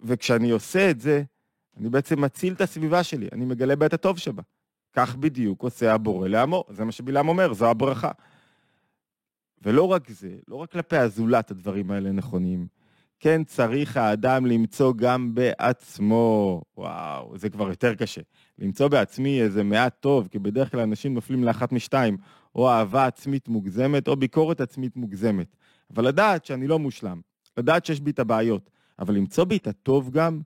וכשאני 0.00 0.50
עושה 0.50 0.90
את 0.90 1.00
זה, 1.00 1.22
אני 1.76 1.88
בעצם 1.88 2.20
מציל 2.20 2.52
את 2.52 2.60
הסביבה 2.60 3.02
שלי, 3.02 3.28
אני 3.32 3.44
מגלה 3.44 3.76
בה 3.76 3.86
את 3.86 3.92
הטוב 3.92 4.18
שבה. 4.18 4.42
כך 4.92 5.16
בדיוק 5.16 5.62
עושה 5.62 5.94
הבורא 5.94 6.28
לעמו, 6.28 6.64
זה 6.68 6.84
מה 6.84 6.92
שבלעם 6.92 7.28
אומר, 7.28 7.52
זו 7.52 7.70
הברכה. 7.70 8.10
ולא 9.62 9.92
רק 9.92 10.10
זה, 10.10 10.36
לא 10.48 10.56
רק 10.56 10.72
כלפי 10.72 10.96
הזולת 10.96 11.50
הדברים 11.50 11.90
האלה 11.90 12.12
נכונים, 12.12 12.66
כן 13.20 13.44
צריך 13.44 13.96
האדם 13.96 14.46
למצוא 14.46 14.92
גם 14.96 15.34
בעצמו. 15.34 16.62
וואו, 16.76 17.38
זה 17.38 17.50
כבר 17.50 17.68
יותר 17.68 17.94
קשה. 17.94 18.20
למצוא 18.58 18.88
בעצמי 18.88 19.42
איזה 19.42 19.62
מעט 19.64 19.96
טוב, 20.00 20.28
כי 20.30 20.38
בדרך 20.38 20.70
כלל 20.70 20.80
אנשים 20.80 21.14
נופלים 21.14 21.44
לאחת 21.44 21.72
משתיים, 21.72 22.16
או 22.54 22.70
אהבה 22.70 23.06
עצמית 23.06 23.48
מוגזמת, 23.48 24.08
או 24.08 24.16
ביקורת 24.16 24.60
עצמית 24.60 24.96
מוגזמת. 24.96 25.56
אבל 25.94 26.08
לדעת 26.08 26.44
שאני 26.44 26.66
לא 26.66 26.78
מושלם, 26.78 27.20
לדעת 27.56 27.86
שיש 27.86 28.00
בי 28.00 28.10
את 28.10 28.18
הבעיות, 28.18 28.70
אבל 28.98 29.14
למצוא 29.14 29.44
בי 29.44 29.56
את 29.56 29.66
הטוב 29.66 30.10
גם, 30.10 30.40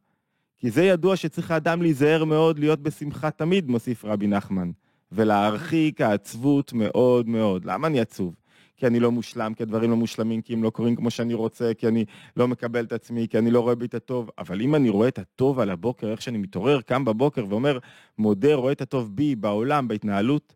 כי 0.59 0.71
זה 0.71 0.85
ידוע 0.85 1.17
שצריך 1.17 1.51
האדם 1.51 1.83
להיזהר 1.83 2.25
מאוד 2.25 2.59
להיות 2.59 2.83
בשמחה 2.83 3.31
תמיד, 3.31 3.69
מוסיף 3.69 4.05
רבי 4.05 4.27
נחמן, 4.27 4.71
ולהרחיק 5.13 6.01
העצבות 6.01 6.73
מאוד 6.73 7.29
מאוד. 7.29 7.65
למה 7.65 7.87
אני 7.87 8.01
עצוב? 8.01 8.35
כי 8.81 8.87
אני 8.87 9.01
לא 9.01 9.13
מושלם, 9.13 9.55
כי 9.55 9.63
הדברים 9.63 9.91
לא 9.91 9.97
מושלמים, 9.97 10.43
כי 10.43 10.53
הם 10.53 10.63
לא 10.63 10.71
קורים 10.71 10.97
כמו 10.97 11.11
שאני 11.11 11.35
רוצה, 11.35 11.73
כי 11.79 11.89
אני 11.89 12.05
לא 12.37 12.49
מקבל 12.49 12.85
את 12.85 12.93
עצמי, 12.93 13.29
כי 13.29 13.39
אני 13.39 13.51
לא 13.51 13.61
רואה 13.61 13.75
בי 13.75 13.87
את 13.87 13.95
הטוב. 13.95 14.31
אבל 14.39 14.61
אם 14.61 14.75
אני 14.75 14.89
רואה 14.89 15.09
את 15.09 15.19
הטוב 15.19 15.61
על 15.61 15.71
הבוקר, 15.71 16.11
איך 16.11 16.23
שאני 16.23 16.39
מתעורר, 16.39 16.81
קם 16.81 17.05
בבוקר 17.05 17.45
ואומר, 17.49 17.79
מודה, 18.19 18.55
רואה 18.55 18.73
את 18.73 18.81
הטוב 18.81 19.17
בי, 19.17 19.37
בעולם, 19.37 19.89
בהתנהלות, 19.89 20.55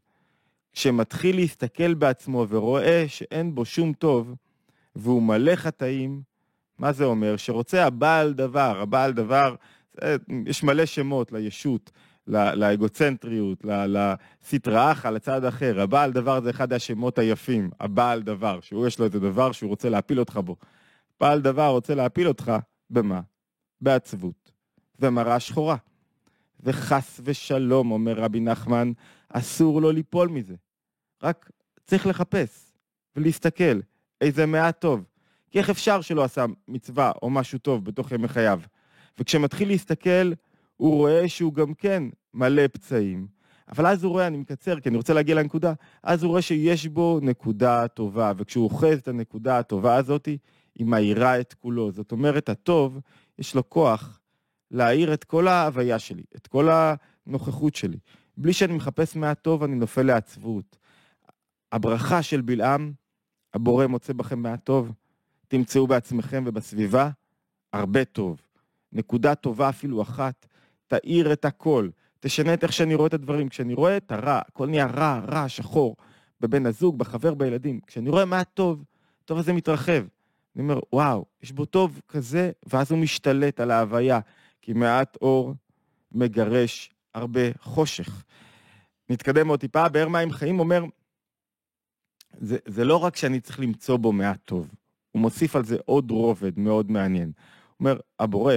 כשמתחיל 0.73 1.37
להסתכל 1.37 1.95
בעצמו 1.95 2.47
ורואה 2.49 3.05
שאין 3.09 3.55
בו 3.55 3.65
שום 3.65 3.93
טוב, 3.93 4.35
והוא 4.97 5.23
מלא 5.23 5.57
חטאים, 5.57 6.23
מה 6.79 6.93
זה 6.93 7.05
אומר? 7.05 7.37
שרוצה 7.37 7.87
הבעל 7.87 8.33
דבר, 8.33 8.81
הבעל 8.81 9.13
דבר, 9.13 9.55
יש 10.47 10.63
מלא 10.63 10.87
שמות 10.87 11.33
לישות, 11.33 11.91
לאגוצנטריות, 12.27 13.65
לסטרא 13.65 14.93
אחא, 14.93 15.09
לצד 15.09 15.45
אחר. 15.45 15.81
הבעל 15.81 16.13
דבר 16.13 16.41
זה 16.41 16.51
אחד 16.51 16.73
השמות 16.73 17.19
היפים, 17.19 17.71
הבעל 17.81 18.23
דבר, 18.23 18.61
שהוא 18.61 18.87
יש 18.87 18.99
לו 18.99 19.05
איזה 19.05 19.21
דבר 19.21 19.53
שהוא 19.53 19.71
רוצה 19.71 19.89
להפיל 19.89 20.21
אותך 20.21 20.41
בו. 20.45 20.57
בעל 21.21 21.41
דבר 21.41 21.69
רוצה 21.69 21.95
להפיל 21.95 22.29
אותך, 22.29 22.53
במה? 22.91 23.21
בעצבות 23.81 24.53
ומראה 25.01 25.41
שחורה. 25.41 25.77
וחס 26.61 27.21
ושלום, 27.25 27.91
אומר 27.91 28.13
רבי 28.21 28.41
נחמן, 28.41 28.93
אסור 29.29 29.83
לו 29.83 29.93
ליפול 29.93 30.29
מזה. 30.29 30.55
רק 31.23 31.51
צריך 31.87 32.07
לחפש 32.07 32.73
ולהסתכל 33.17 33.81
איזה 34.21 34.47
מעט 34.47 34.81
טוב. 34.81 35.05
כי 35.51 35.59
איך 35.59 35.71
אפשר 35.71 36.01
שלא 36.01 36.25
עשה 36.25 36.45
מצווה 36.69 37.13
או 37.23 37.31
משהו 37.31 37.59
טוב 37.59 37.85
בתוך 37.85 38.13
ימי 38.13 38.29
חייו? 38.29 38.61
וכשמתחיל 39.19 39.69
להסתכל, 39.69 40.33
הוא 40.77 40.95
רואה 40.95 41.29
שהוא 41.29 41.55
גם 41.55 41.75
כן 41.75 42.03
מלא 42.35 42.63
פצעים. 42.73 43.27
אבל 43.69 43.87
אז 43.87 44.05
הוא 44.05 44.13
רואה, 44.13 44.27
אני 44.27 44.37
מקצר 44.37 44.81
כי 44.81 44.89
אני 44.89 44.97
רוצה 44.97 45.15
להגיע 45.15 45.35
לנקודה, 45.35 45.73
אז 46.03 46.23
הוא 46.23 46.31
רואה 46.31 46.43
שיש 46.43 46.87
בו 46.87 47.19
נקודה 47.23 47.89
טובה, 47.89 48.33
וכשהוא 48.37 48.65
אוחז 48.65 48.99
את 48.99 49.09
הנקודה 49.09 49.59
הטובה 49.59 49.97
הזאת, 49.97 50.29
היא 50.75 50.87
מאירה 50.87 51.41
את 51.41 51.55
כולו. 51.55 51.93
זאת 51.93 52.13
אומרת, 52.13 52.49
הטוב, 52.49 53.01
יש 53.39 53.55
לו 53.55 53.71
כוח 53.71 54.21
להאיר 54.71 55.15
את 55.15 55.25
כל 55.25 55.49
ההוויה 55.49 55.99
שלי, 55.99 56.25
את 56.37 56.47
כל 56.47 56.69
הנוכחות 56.71 57.75
שלי. 57.75 57.99
בלי 58.37 58.53
שאני 58.53 58.73
מחפש 58.73 59.17
מהטוב, 59.17 59.63
אני 59.63 59.75
נופל 59.75 60.03
לעצבות. 60.03 60.77
הברכה 61.73 62.23
של 62.23 62.41
בלעם, 62.41 62.93
הבורא 63.55 63.87
מוצא 63.87 64.13
בכם 64.13 64.39
מהטוב, 64.39 64.93
תמצאו 65.49 65.87
בעצמכם 65.87 66.45
ובסביבה 66.47 67.11
הרבה 67.73 68.05
טוב. 68.05 68.41
נקודה 68.93 69.35
טובה 69.35 69.69
אפילו 69.69 70.03
אחת, 70.03 70.47
תאיר 70.87 71.33
את 71.33 71.45
הכל, 71.45 71.89
תשנה 72.21 72.55
את 72.55 72.63
איך 72.63 72.73
שאני 72.73 72.95
רואה 72.95 73.07
את 73.07 73.15
הדברים. 73.15 73.49
כשאני 73.49 73.75
רואה 73.75 73.97
את 73.97 74.13
הרע, 74.13 74.41
הכל 74.49 74.67
נהיה 74.67 74.87
רע, 74.87 75.21
רע, 75.29 75.49
שחור, 75.49 75.97
בבן 76.41 76.67
הזוג, 76.67 76.99
בחבר, 76.99 77.35
בילדים. 77.35 77.81
כשאני 77.87 78.11
רואה 78.11 78.25
מה 78.25 78.45
טוב, 78.45 78.85
טוב 79.25 79.39
הזה 79.39 79.53
מתרחב. 79.53 80.05
אני 80.57 80.63
אומר, 80.63 80.81
וואו, 80.93 81.25
יש 81.43 81.53
בו 81.53 81.65
טוב 81.65 82.01
כזה, 82.09 82.51
ואז 82.67 82.91
הוא 82.91 82.99
משתלט 82.99 83.61
על 83.61 83.71
ההוויה, 83.71 84.21
כי 84.63 84.73
מעט 84.73 85.17
אור 85.23 85.55
מגרש 86.13 86.91
הרבה 87.15 87.41
חושך. 87.61 88.25
נתקדם 89.11 89.49
עוד 89.49 89.61
טיפה, 89.61 89.89
באר 89.89 90.09
מים 90.09 90.33
חיים 90.33 90.61
אומר, 90.61 90.85
זה, 92.39 92.59
זה 92.67 92.85
לא 92.85 92.97
רק 92.97 93.17
שאני 93.17 93.41
צריך 93.41 93.61
למצוא 93.61 93.97
בו 93.97 94.13
מעט 94.13 94.41
טוב, 94.45 94.71
הוא 95.11 95.23
מוסיף 95.23 95.57
על 95.57 95.65
זה 95.65 95.77
עוד 95.85 96.11
רובד 96.11 96.59
מאוד 96.59 96.91
מעניין. 96.91 97.33
הוא 97.35 97.77
אומר, 97.81 98.01
הבורא 98.19 98.55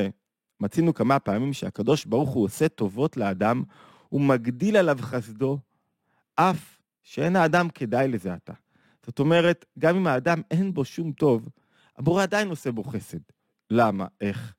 מצינו 0.59 0.93
כמה 0.93 1.19
פעמים 1.19 1.53
שהקדוש 1.53 2.05
ברוך 2.05 2.29
הוא 2.29 2.43
עושה 2.43 2.69
טובות 2.69 3.17
לאדם, 3.17 3.63
הוא 4.09 4.21
מגדיל 4.21 4.77
עליו 4.77 4.97
חסדו, 5.01 5.59
אף 6.35 6.79
שאין 7.03 7.35
האדם 7.35 7.69
כדאי 7.69 8.07
לזה 8.07 8.33
עתה. 8.33 8.53
זאת 9.05 9.19
אומרת, 9.19 9.65
גם 9.79 9.95
אם 9.95 10.07
האדם 10.07 10.41
אין 10.51 10.73
בו 10.73 10.85
שום 10.85 11.11
טוב, 11.11 11.49
הבורא 11.97 12.23
עדיין 12.23 12.49
עושה 12.49 12.71
בו 12.71 12.83
חסד. 12.83 13.19
למה? 13.69 14.05
איך? 14.21 14.53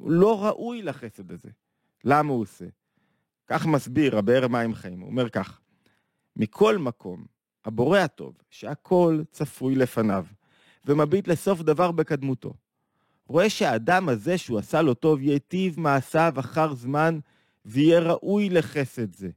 לא 0.00 0.44
ראוי 0.44 0.82
לחסד 0.82 1.32
הזה. 1.32 1.48
למה 2.04 2.32
הוא 2.32 2.40
עושה? 2.42 2.64
כך 3.46 3.66
מסביר 3.66 4.18
הבאר 4.18 4.48
מים 4.48 4.74
חיים, 4.74 5.00
הוא 5.00 5.10
אומר 5.10 5.28
כך, 5.28 5.60
מכל 6.36 6.78
מקום, 6.78 7.24
הבורא 7.64 7.98
הטוב, 7.98 8.34
שהכל 8.50 9.22
צפוי 9.30 9.74
לפניו, 9.74 10.26
ומביט 10.84 11.28
לסוף 11.28 11.62
דבר 11.62 11.92
בקדמותו, 11.92 12.54
רואה 13.28 13.50
שהאדם 13.50 14.08
הזה 14.08 14.38
שהוא 14.38 14.58
עשה 14.58 14.82
לו 14.82 14.94
טוב 14.94 15.22
ייטיב 15.22 15.80
מעשיו 15.80 16.32
אחר 16.36 16.74
זמן 16.74 17.18
ויהיה 17.64 18.00
ראוי 18.00 18.50
לחסד 18.50 19.14
זה. 19.14 19.28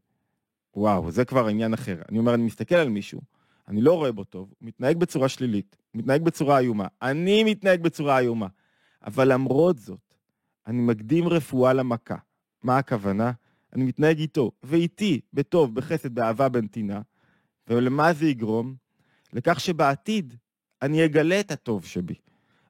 וואו, 0.75 1.11
זה 1.11 1.25
כבר 1.25 1.47
עניין 1.47 1.73
אחר. 1.73 2.01
אני 2.09 2.19
אומר, 2.19 2.33
אני 2.33 2.43
מסתכל 2.43 2.75
על 2.75 2.89
מישהו, 2.89 3.21
אני 3.67 3.81
לא 3.81 3.93
רואה 3.93 4.11
בו 4.11 4.23
טוב, 4.23 4.53
הוא 4.59 4.67
מתנהג 4.67 4.97
בצורה 4.97 5.29
שלילית, 5.29 5.75
הוא 5.91 5.99
מתנהג 5.99 6.21
בצורה 6.21 6.59
איומה, 6.59 6.87
אני 7.01 7.43
מתנהג 7.43 7.81
בצורה 7.81 8.19
איומה. 8.19 8.47
אבל 9.05 9.33
למרות 9.33 9.77
זאת, 9.77 10.13
אני 10.67 10.81
מקדים 10.81 11.27
רפואה 11.27 11.73
למכה. 11.73 12.15
מה 12.63 12.77
הכוונה? 12.77 13.31
אני 13.73 13.83
מתנהג 13.83 14.19
איתו, 14.19 14.51
ואיתי, 14.63 15.21
בטוב, 15.33 15.75
בחסד, 15.75 16.15
באהבה, 16.15 16.49
בנתינה. 16.49 17.01
ולמה 17.67 18.13
זה 18.13 18.25
יגרום? 18.25 18.75
לכך 19.33 19.59
שבעתיד 19.59 20.33
אני 20.81 21.05
אגלה 21.05 21.39
את 21.39 21.51
הטוב 21.51 21.85
שבי. 21.85 22.15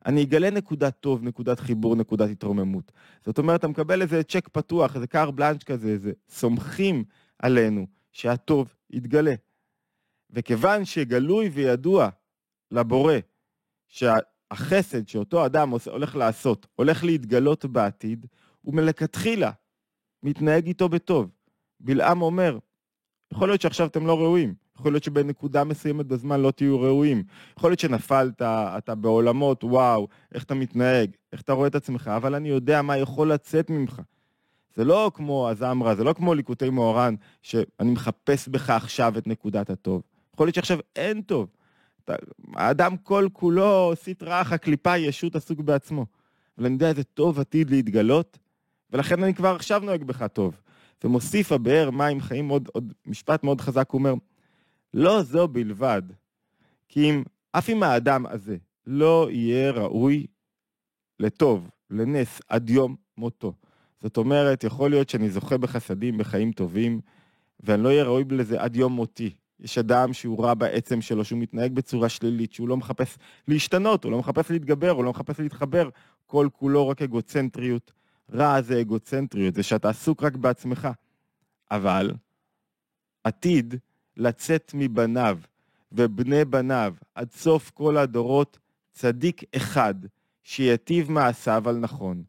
אני 0.06 0.24
אגלה 0.24 0.50
נקודת 0.50 1.00
טוב, 1.00 1.24
נקודת 1.24 1.60
חיבור, 1.60 1.96
נקודת 1.96 2.30
התרוממות. 2.30 2.92
זאת 3.26 3.38
אומרת, 3.38 3.60
אתה 3.60 3.68
מקבל 3.68 4.02
איזה 4.02 4.24
צ'ק 4.24 4.48
פתוח, 4.48 4.96
איזה 4.96 5.08
קר 5.08 5.32
בלאנץ' 5.32 5.64
כזה, 5.64 5.88
איזה 5.88 6.12
סומכים 6.30 7.04
עלינו 7.40 7.88
שהטוב 8.12 8.74
יתגלה. 8.90 9.34
וכיוון 10.30 10.86
שגלוי 10.86 11.50
וידוע 11.50 12.10
לבורא 12.72 13.14
שהחסד 13.88 15.08
שאותו 15.08 15.46
אדם 15.46 15.74
הולך 15.92 16.16
לעשות, 16.16 16.68
הולך 16.76 17.04
להתגלות 17.04 17.66
בעתיד, 17.66 18.26
הוא 18.62 18.76
מלכתחילה 18.76 19.52
מתנהג 20.24 20.68
איתו 20.68 20.90
בטוב. 20.90 21.30
בלעם 21.80 22.22
אומר, 22.22 22.58
יכול 23.34 23.50
להיות 23.50 23.62
שעכשיו 23.62 23.88
אתם 23.88 24.08
לא 24.08 24.20
ראויים, 24.20 24.54
יכול 24.82 24.94
להיות 24.94 25.04
שבנקודה 25.04 25.64
מסוימת 25.64 26.06
בזמן 26.06 26.42
לא 26.42 26.52
תהיו 26.52 26.82
ראויים. 26.82 27.24
יכול 27.58 27.72
להיות 27.72 27.80
שנפלת, 27.80 28.42
אתה 28.42 28.96
בעולמות, 28.96 29.64
וואו, 29.64 30.08
איך 30.34 30.44
אתה 30.44 30.54
מתנהג, 30.54 31.12
איך 31.34 31.42
אתה 31.42 31.54
רואה 31.54 31.68
את 31.68 31.76
עצמך, 31.76 32.12
אבל 32.16 32.36
אני 32.36 32.50
יודע 32.50 32.82
מה 32.82 32.98
יכול 32.98 33.32
לצאת 33.32 33.70
ממך. 33.70 34.02
זה 34.76 34.84
לא 34.84 35.12
כמו 35.14 35.50
הזמרה, 35.50 35.96
זה 35.96 36.04
לא 36.04 36.14
כמו 36.14 36.34
ליקוטי 36.34 36.70
מוהר"ן, 36.70 37.16
שאני 37.42 37.92
מחפש 37.92 38.48
בך 38.48 38.70
עכשיו 38.70 39.18
את 39.18 39.28
נקודת 39.28 39.70
הטוב. 39.70 40.02
יכול 40.34 40.48
להיות 40.48 40.56
שעכשיו 40.56 40.80
אין 40.96 41.22
טוב. 41.22 41.48
האדם 42.56 42.98
כל 42.98 43.28
כולו 43.34 43.92
סטרא 43.96 44.42
אחא 44.42 44.58
קליפה 44.58 44.98
ישות 44.98 45.36
עסוק 45.36 45.60
בעצמו. 45.60 46.06
אבל 46.58 46.66
אני 46.66 46.74
יודע 46.74 46.90
איזה 46.90 47.04
טוב 47.04 47.40
עתיד 47.40 47.70
להתגלות, 47.70 48.38
ולכן 48.92 49.24
אני 49.24 49.34
כבר 49.34 49.56
עכשיו 49.56 49.82
נוהג 49.86 50.04
בך 50.04 50.28
טוב. 50.34 50.62
ומוסיף 51.04 51.52
הבאר 51.52 51.92
מים 51.92 52.22
חיים 52.22 52.50
עוד, 52.50 52.70
עוד 52.74 52.94
משפט 53.06 53.44
מאוד 53.44 53.62
חזק, 53.62 53.90
הוא 53.92 54.00
אומר, 54.00 54.14
לא 54.94 55.22
זו 55.22 55.48
בלבד, 55.48 56.02
כי 56.88 57.10
אם 57.10 57.24
אף 57.52 57.70
אם 57.70 57.84
האדם 57.84 58.26
הזה 58.26 58.58
לא 58.88 59.28
יהיה 59.32 59.72
ראוי 59.72 60.28
לטוב, 61.20 61.70
לנס, 61.90 62.42
עד 62.48 62.70
יום 62.70 62.96
מותו. 63.18 63.54
זאת 64.02 64.18
אומרת, 64.18 64.64
יכול 64.64 64.90
להיות 64.90 65.10
שאני 65.10 65.30
זוכה 65.30 65.58
בחסדים, 65.58 66.18
בחיים 66.18 66.52
טובים, 66.52 67.02
ואני 67.60 67.84
לא 67.84 67.90
אהיה 67.90 68.04
ראוי 68.04 68.24
לזה 68.30 68.62
עד 68.62 68.76
יום 68.76 68.94
מותי. 68.94 69.34
יש 69.60 69.78
אדם 69.78 70.14
שהוא 70.14 70.44
רע 70.44 70.54
בעצם 70.54 71.02
שלו, 71.02 71.26
שהוא 71.26 71.40
מתנהג 71.40 71.74
בצורה 71.74 72.10
שלילית, 72.10 72.54
שהוא 72.54 72.68
לא 72.68 72.78
מחפש 72.78 73.18
להשתנות, 73.48 74.04
הוא 74.04 74.12
לא 74.12 74.20
מחפש 74.20 74.52
להתגבר, 74.52 74.90
הוא 74.90 75.04
לא 75.04 75.10
מחפש 75.10 75.40
להתחבר, 75.40 75.90
כל 76.26 76.48
כולו 76.52 76.88
רק 76.88 77.02
אגוצנטריות. 77.02 77.92
רע 78.34 78.62
זה 78.62 78.82
אגוצנטריות, 78.82 79.56
זה 79.56 79.64
שאתה 79.64 79.90
עסוק 79.90 80.24
רק 80.24 80.36
בעצמך. 80.36 80.88
אבל 81.72 82.12
עתיד 83.24 83.76
לצאת 84.22 84.72
מבניו 84.74 85.38
ובני 85.92 86.46
בניו 86.46 86.94
עד 87.16 87.32
סוף 87.32 87.70
כל 87.70 87.98
הדורות 87.98 88.60
צדיק 88.92 89.44
אחד 89.56 89.96
שיטיב 90.44 91.12
מעשיו 91.12 91.70
על 91.70 91.78
נכון. 91.78 92.24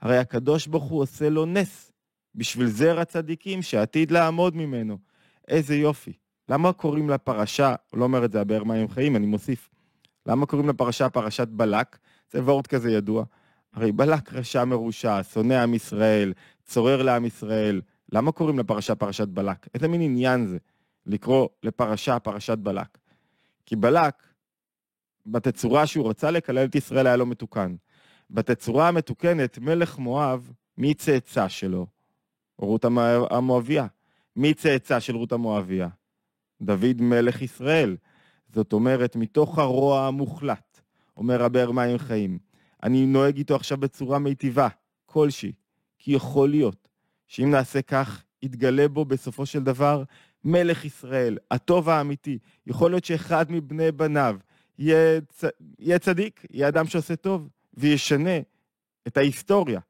הרי 0.00 0.18
הקדוש 0.18 0.66
ברוך 0.66 0.84
הוא 0.84 1.02
עושה 1.02 1.30
לו 1.30 1.46
נס 1.46 1.92
בשביל 2.34 2.66
זרע 2.66 3.04
צדיקים 3.04 3.62
שעתיד 3.62 4.10
לעמוד 4.10 4.56
ממנו. 4.56 4.98
איזה 5.48 5.76
יופי. 5.76 6.12
למה 6.48 6.72
קוראים 6.72 7.10
לפרשה, 7.10 7.74
לא 7.92 8.04
אומר 8.04 8.24
את 8.24 8.32
זה 8.32 8.40
הבאר 8.40 8.64
מים 8.64 8.88
חיים, 8.88 9.16
אני 9.16 9.26
מוסיף. 9.26 9.70
למה 10.26 10.46
קוראים 10.46 10.68
לפרשה 10.68 11.08
פרשת 11.08 11.48
בלק? 11.48 11.98
זה 12.32 12.42
וורט 12.42 12.66
כזה 12.66 12.90
ידוע. 12.90 13.24
הרי 13.72 13.92
בלק 13.92 14.32
רשע 14.32 14.64
מרושע, 14.64 15.22
שונא 15.22 15.54
עם 15.54 15.74
ישראל, 15.74 16.32
צורר 16.64 17.02
לעם 17.02 17.24
ישראל. 17.24 17.80
למה 18.12 18.32
קוראים 18.32 18.58
לפרשה 18.58 18.94
פרשת 18.94 19.28
בלק? 19.28 19.66
איזה 19.74 19.88
מין 19.88 20.00
עניין 20.00 20.46
זה 20.46 20.58
לקרוא 21.08 21.48
לפרשה 21.62 22.18
פרשת 22.18 22.58
בלק? 22.58 22.98
כי 23.66 23.76
בלק, 23.76 24.14
בתצורה 25.26 25.86
שהוא 25.86 26.10
רצה 26.10 26.30
לקלל 26.30 26.64
את 26.64 26.74
ישראל 26.74 27.06
היה 27.06 27.16
לא 27.16 27.26
מתוקן. 27.26 27.76
בתצורה 28.30 28.88
המתוקנת, 28.88 29.58
מלך 29.58 29.98
מואב, 29.98 30.52
מי 30.78 30.94
צאצא 30.94 31.48
שלו? 31.48 31.86
רות 32.58 32.84
המואביה. 33.30 33.86
מי 34.36 34.54
צאצא 34.54 35.00
של 35.00 35.16
רות 35.16 35.32
המואביה? 35.32 35.88
דוד 36.62 37.00
מלך 37.00 37.42
ישראל. 37.42 37.96
זאת 38.54 38.72
אומרת, 38.72 39.16
מתוך 39.16 39.58
הרוע 39.58 40.06
המוחלט, 40.06 40.80
אומר 41.16 41.42
רבי 41.42 41.66
מים 41.66 41.98
חיים, 41.98 42.38
אני 42.82 43.06
נוהג 43.06 43.36
איתו 43.36 43.56
עכשיו 43.56 43.78
בצורה 43.78 44.18
מיטיבה, 44.18 44.68
כלשהי, 45.06 45.52
כי 45.98 46.12
יכול 46.12 46.50
להיות 46.50 46.88
שאם 47.26 47.50
נעשה 47.50 47.82
כך, 47.82 48.24
יתגלה 48.42 48.88
בו 48.88 49.04
בסופו 49.04 49.46
של 49.46 49.62
דבר 49.62 50.02
מלך 50.44 50.84
ישראל, 50.84 51.38
הטוב 51.50 51.88
האמיתי. 51.88 52.38
יכול 52.66 52.90
להיות 52.90 53.04
שאחד 53.04 53.46
מבני 53.52 53.92
בניו 53.92 54.36
יהיה, 54.78 55.20
צ... 55.20 55.44
יהיה 55.78 55.98
צדיק, 55.98 56.46
יהיה 56.50 56.68
אדם 56.68 56.86
שעושה 56.86 57.16
טוב, 57.16 57.48
וישנה 57.74 58.38
את 59.06 59.16
ההיסטוריה 59.16 59.80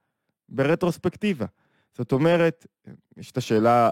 ברטרוספקטיבה. 0.49 1.47
זאת 1.97 2.13
אומרת, 2.13 2.67
יש 3.17 3.31
את 3.31 3.37
השאלה 3.37 3.91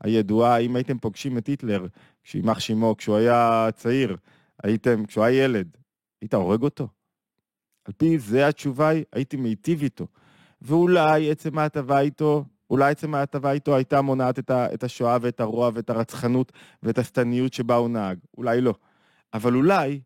הידועה, 0.00 0.54
האם 0.54 0.76
הייתם 0.76 0.98
פוגשים 0.98 1.38
את 1.38 1.46
היטלר, 1.46 1.86
יימח 2.34 2.58
שמו, 2.60 2.96
כשהוא 2.98 3.16
היה 3.16 3.68
צעיר, 3.76 4.16
הייתם, 4.62 5.06
כשהוא 5.06 5.24
היה 5.24 5.44
ילד, 5.44 5.76
היית 6.20 6.34
הורג 6.34 6.62
אותו? 6.62 6.88
על 7.84 7.92
פי 7.96 8.18
זה 8.18 8.48
התשובה 8.48 8.88
היא, 8.88 9.04
הייתי 9.12 9.36
מיטיב 9.36 9.82
איתו. 9.82 10.06
ואולי 10.62 11.30
עצם 11.30 11.58
ההטבה 11.58 12.00
איתו, 12.00 12.44
אולי 12.72 12.90
עצם 12.90 13.14
ההטבה 13.14 13.52
איתו 13.52 13.76
הייתה 13.76 14.02
מונעת 14.02 14.38
את, 14.38 14.50
ה, 14.50 14.74
את 14.74 14.84
השואה 14.84 15.16
ואת 15.20 15.40
הרוע 15.40 15.70
ואת 15.74 15.90
הרצחנות 15.90 16.52
ואת 16.82 16.98
השטניות 16.98 17.52
שבה 17.52 17.74
הוא 17.74 17.88
נהג. 17.88 18.18
אולי 18.38 18.60
לא. 18.60 18.74
אבל 19.34 19.54
אולי 19.54 20.00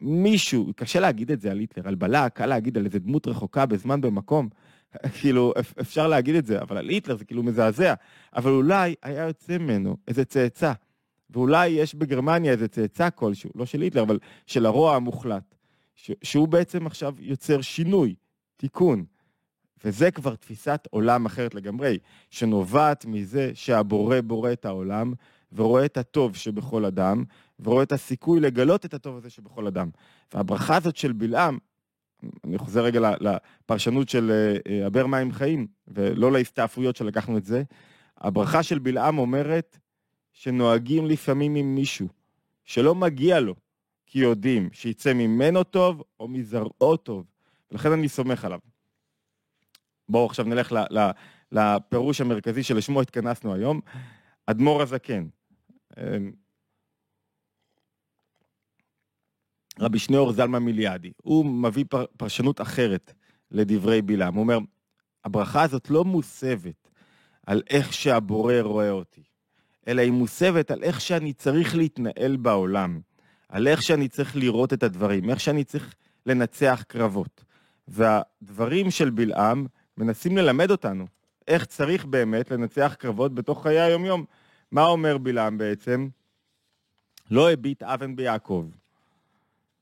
מישהו, 0.00 0.72
קשה 0.76 1.00
להגיד 1.00 1.30
את 1.30 1.40
זה 1.40 1.50
על 1.50 1.58
היטלר, 1.58 1.88
על 1.88 1.94
בלק, 1.94 2.32
קל 2.32 2.46
להגיד 2.46 2.78
על 2.78 2.84
איזה 2.84 2.98
דמות 2.98 3.26
רחוקה 3.26 3.66
בזמן 3.66 4.00
במקום, 4.00 4.48
כאילו, 5.20 5.52
אפשר 5.80 6.08
להגיד 6.08 6.34
את 6.34 6.46
זה, 6.46 6.62
אבל 6.62 6.76
על 6.76 6.88
היטלר 6.88 7.16
זה 7.16 7.24
כאילו 7.24 7.42
מזעזע. 7.42 7.94
אבל 8.36 8.50
אולי 8.50 8.94
היה 9.02 9.26
יוצא 9.26 9.58
ממנו 9.58 9.96
איזה 10.08 10.24
צאצא, 10.24 10.72
ואולי 11.30 11.68
יש 11.68 11.94
בגרמניה 11.94 12.52
איזה 12.52 12.68
צאצא 12.68 13.08
כלשהו, 13.14 13.50
לא 13.54 13.66
של 13.66 13.80
היטלר, 13.80 14.02
אבל 14.02 14.18
של 14.46 14.66
הרוע 14.66 14.96
המוחלט, 14.96 15.54
שהוא 16.22 16.48
בעצם 16.48 16.86
עכשיו 16.86 17.14
יוצר 17.18 17.60
שינוי, 17.60 18.14
תיקון. 18.56 19.04
וזה 19.84 20.10
כבר 20.10 20.34
תפיסת 20.34 20.88
עולם 20.90 21.26
אחרת 21.26 21.54
לגמרי, 21.54 21.98
שנובעת 22.30 23.04
מזה 23.04 23.50
שהבורא 23.54 24.20
בורא 24.20 24.52
את 24.52 24.64
העולם, 24.64 25.12
ורואה 25.52 25.84
את 25.84 25.96
הטוב 25.96 26.36
שבכל 26.36 26.84
אדם, 26.84 27.24
ורואה 27.60 27.82
את 27.82 27.92
הסיכוי 27.92 28.40
לגלות 28.40 28.84
את 28.84 28.94
הטוב 28.94 29.16
הזה 29.16 29.30
שבכל 29.30 29.66
אדם. 29.66 29.90
והברכה 30.34 30.76
הזאת 30.76 30.96
של 30.96 31.12
בלעם, 31.12 31.58
אני 32.44 32.58
חוזר 32.58 32.84
רגע 32.84 33.10
לפרשנות 33.20 34.08
של 34.08 34.32
אבר 34.86 35.02
אה, 35.02 35.06
מים 35.06 35.32
חיים, 35.32 35.66
ולא 35.88 36.32
להסתעפויות 36.32 36.96
שלקחנו 36.96 37.38
את 37.38 37.44
זה, 37.44 37.62
הברכה 38.18 38.62
של 38.62 38.78
בלעם 38.78 39.18
אומרת 39.18 39.78
שנוהגים 40.32 41.06
לפעמים 41.06 41.54
עם 41.54 41.74
מישהו 41.74 42.08
שלא 42.64 42.94
מגיע 42.94 43.40
לו, 43.40 43.54
כי 44.06 44.18
יודעים 44.18 44.68
שיצא 44.72 45.12
ממנו 45.12 45.64
טוב 45.64 46.02
או 46.20 46.28
מזרעו 46.28 46.96
טוב, 46.96 47.24
ולכן 47.70 47.92
אני 47.92 48.08
סומך 48.08 48.44
עליו. 48.44 48.58
בואו 50.12 50.26
עכשיו 50.26 50.44
נלך 50.44 50.74
לפירוש 51.52 52.20
המרכזי 52.20 52.62
שלשמו 52.62 53.00
התכנסנו 53.00 53.54
היום, 53.54 53.80
אדמו"ר 54.46 54.82
הזקן. 54.82 55.26
אמ, 55.98 56.32
רבי 59.80 59.98
שניאור 59.98 60.32
זלמן 60.32 60.58
מיליאדי, 60.58 61.12
הוא 61.22 61.46
מביא 61.46 61.84
פר, 61.90 62.04
פרשנות 62.16 62.60
אחרת 62.60 63.12
לדברי 63.50 64.02
בלעם. 64.02 64.34
הוא 64.34 64.42
אומר, 64.42 64.58
הברכה 65.24 65.62
הזאת 65.62 65.90
לא 65.90 66.04
מוסבת 66.04 66.90
על 67.46 67.62
איך 67.70 67.92
שהבורא 67.92 68.60
רואה 68.60 68.90
אותי, 68.90 69.22
אלא 69.88 70.02
היא 70.02 70.12
מוסבת 70.12 70.70
על 70.70 70.82
איך 70.82 71.00
שאני 71.00 71.32
צריך 71.32 71.76
להתנהל 71.76 72.36
בעולם, 72.36 73.00
על 73.48 73.68
איך 73.68 73.82
שאני 73.82 74.08
צריך 74.08 74.36
לראות 74.36 74.72
את 74.72 74.82
הדברים, 74.82 75.30
איך 75.30 75.40
שאני 75.40 75.64
צריך 75.64 75.94
לנצח 76.26 76.84
קרבות. 76.88 77.44
והדברים 77.88 78.90
של 78.90 79.10
בלעם 79.10 79.66
מנסים 79.98 80.36
ללמד 80.36 80.70
אותנו 80.70 81.06
איך 81.48 81.64
צריך 81.64 82.04
באמת 82.04 82.50
לנצח 82.50 82.94
קרבות 82.98 83.34
בתוך 83.34 83.62
חיי 83.62 83.80
היומיום. 83.80 84.24
מה 84.70 84.86
אומר 84.86 85.18
בלעם 85.18 85.58
בעצם? 85.58 86.08
לא 87.30 87.52
הביט 87.52 87.82
אבן 87.82 88.16
ביעקב, 88.16 88.66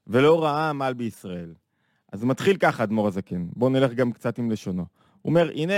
ולא 0.07 0.44
ראה 0.44 0.70
עמל 0.70 0.92
בישראל. 0.92 1.55
אז 2.12 2.25
מתחיל 2.25 2.57
ככה 2.57 2.83
אדמו"ר 2.83 3.07
הזקן, 3.07 3.46
בואו 3.57 3.70
נלך 3.70 3.92
גם 3.92 4.12
קצת 4.12 4.38
עם 4.38 4.51
לשונו. 4.51 4.87
הוא 5.23 5.31
אומר, 5.31 5.51
הנה, 5.55 5.75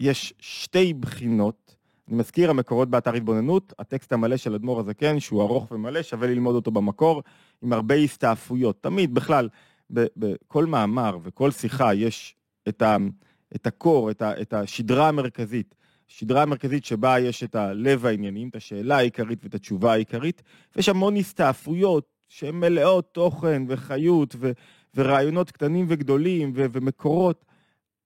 יש 0.00 0.34
שתי 0.38 0.94
בחינות, 0.94 1.76
אני 2.08 2.16
מזכיר, 2.16 2.50
המקורות 2.50 2.90
באתר 2.90 3.14
התבוננות, 3.14 3.72
הטקסט 3.78 4.12
המלא 4.12 4.36
של 4.36 4.54
אדמו"ר 4.54 4.80
הזקן, 4.80 5.20
שהוא 5.20 5.42
ארוך 5.42 5.72
ומלא, 5.72 6.02
שווה 6.02 6.28
ללמוד 6.28 6.54
אותו 6.54 6.70
במקור, 6.70 7.22
עם 7.62 7.72
הרבה 7.72 7.94
הסתעפויות. 7.94 8.82
תמיד, 8.82 9.14
בכלל, 9.14 9.48
בכל 9.90 10.66
מאמר 10.66 11.18
וכל 11.22 11.50
שיחה 11.50 11.94
יש 11.94 12.36
את, 12.68 12.82
ה, 12.82 12.96
את 13.54 13.66
הקור, 13.66 14.10
את, 14.10 14.22
ה, 14.22 14.40
את 14.40 14.52
השדרה 14.52 15.08
המרכזית. 15.08 15.74
שדרה 16.08 16.42
המרכזית 16.42 16.84
שבה 16.84 17.18
יש 17.18 17.44
את 17.44 17.54
הלב 17.54 18.06
העניינים, 18.06 18.48
את 18.48 18.56
השאלה 18.56 18.96
העיקרית 18.96 19.44
ואת 19.44 19.54
התשובה 19.54 19.92
העיקרית, 19.92 20.42
ויש 20.76 20.88
המון 20.88 21.16
הסתעפויות 21.16 22.06
שהן 22.28 22.54
מלאות 22.54 23.14
תוכן 23.14 23.62
וחיות 23.68 24.36
ו- 24.38 24.52
ורעיונות 24.94 25.50
קטנים 25.50 25.86
וגדולים 25.88 26.52
ו- 26.54 26.66
ומקורות. 26.72 27.44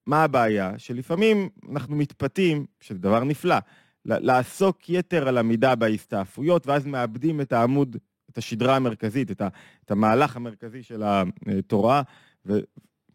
מה 0.07 0.25
הבעיה? 0.25 0.79
שלפעמים 0.79 1.49
אנחנו 1.73 1.97
מתפתים, 1.97 2.67
שזה 2.81 2.99
דבר 2.99 3.25
נפלא, 3.25 3.57
לעסוק 4.05 4.91
יתר 4.91 5.29
על 5.29 5.39
המידה 5.39 5.75
בהסתעפויות, 5.75 6.67
ואז 6.67 6.87
מאבדים 6.87 7.41
את 7.41 7.53
העמוד, 7.53 7.97
את 8.31 8.39
השדרה 8.39 8.77
המרכזית, 8.77 9.31
את, 9.31 9.41
ה- 9.41 9.49
את 9.85 9.91
המהלך 9.91 10.37
המרכזי 10.37 10.83
של 10.83 11.03
התורה, 11.03 12.03
ו- 12.47 12.61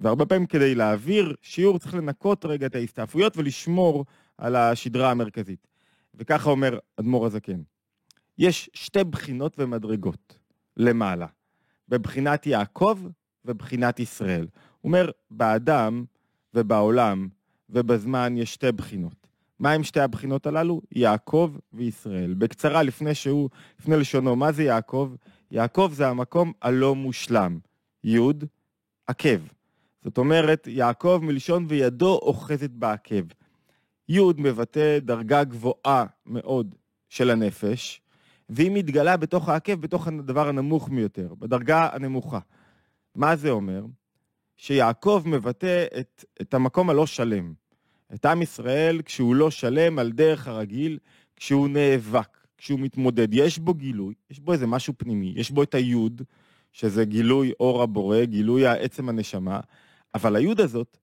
והרבה 0.02 0.26
פעמים 0.26 0.46
כדי 0.46 0.76
להעביר 0.76 1.36
שיעור 1.42 1.80
צריך 1.80 1.94
לנקות 1.94 2.46
רגע 2.46 2.66
את 2.66 2.76
ההסתעפויות 2.76 3.38
ולשמור 3.38 4.06
על 4.38 4.56
השדרה 4.56 5.12
המרכזית. 5.12 5.68
וככה 6.16 6.50
אומר 6.50 6.80
אדמו"ר 7.00 7.26
הזקן. 7.26 7.62
יש 8.38 8.70
שתי 8.74 9.04
בחינות 9.04 9.56
ומדרגות 9.60 10.38
למעלה, 10.78 11.28
בבחינת 11.90 12.48
יעקב 12.48 13.00
ובחינת 13.46 14.00
ישראל. 14.00 14.48
הוא 14.82 14.90
אומר, 14.90 15.12
באדם 15.32 16.06
ובעולם 16.54 17.28
ובזמן 17.70 18.38
יש 18.38 18.54
שתי 18.54 18.72
בחינות. 18.72 19.28
מה 19.60 19.72
הם 19.72 19.84
שתי 19.84 20.00
הבחינות 20.00 20.48
הללו? 20.48 20.82
יעקב 20.92 21.56
וישראל. 21.74 22.34
בקצרה, 22.34 22.84
לפני 22.84 23.16
שהוא, 23.16 23.50
לפני 23.80 23.98
לשונו, 23.98 24.36
מה 24.36 24.52
זה 24.52 24.64
יעקב? 24.64 25.14
יעקב 25.52 25.92
זה 25.94 26.08
המקום 26.08 26.52
הלא 26.62 26.96
מושלם. 26.96 27.60
י' 28.04 28.18
עקב. 29.08 29.40
זאת 30.04 30.18
אומרת, 30.18 30.68
יעקב 30.68 31.20
מלשון 31.24 31.66
וידו 31.70 32.20
אוחזת 32.22 32.70
בעקב. 32.70 33.24
י' 34.10 34.20
מבטא 34.38 35.00
דרגה 35.00 35.44
גבוהה 35.44 36.06
מאוד 36.26 36.76
של 37.10 37.30
הנפש, 37.30 38.02
והיא 38.50 38.72
מתגלה 38.72 39.18
בתוך 39.18 39.50
העקב, 39.50 39.76
בתוך 39.76 40.08
הדבר 40.08 40.48
הנמוך 40.48 40.90
מיותר, 40.90 41.34
בדרגה 41.40 41.90
הנמוכה. 41.92 42.40
מה 43.16 43.36
זה 43.36 43.50
אומר? 43.50 43.86
שיעקב 44.58 45.24
מבטא 45.26 45.86
את, 46.00 46.26
את 46.42 46.54
המקום 46.54 46.90
הלא 46.90 47.06
שלם. 47.06 47.54
את 48.14 48.26
עם 48.26 48.42
ישראל 48.42 49.02
כשהוא 49.02 49.36
לא 49.36 49.52
שלם 49.52 50.00
על 50.00 50.12
דרך 50.12 50.48
הרגיל, 50.48 50.98
כשהוא 51.36 51.70
נאבק, 51.70 52.38
כשהוא 52.58 52.80
מתמודד. 52.80 53.34
יש 53.34 53.60
בו 53.60 53.74
גילוי, 53.74 54.14
יש 54.30 54.40
בו 54.40 54.54
איזה 54.54 54.68
משהו 54.68 54.94
פנימי, 54.98 55.34
יש 55.36 55.52
בו 55.52 55.64
את 55.64 55.76
היוד, 55.76 56.22
שזה 56.72 57.06
גילוי 57.06 57.52
אור 57.60 57.84
הבורא, 57.84 58.24
גילוי 58.24 58.68
עצם 58.68 59.10
הנשמה, 59.10 59.60
אבל 60.16 60.36
היוד 60.36 60.62
הזאת 60.62 60.98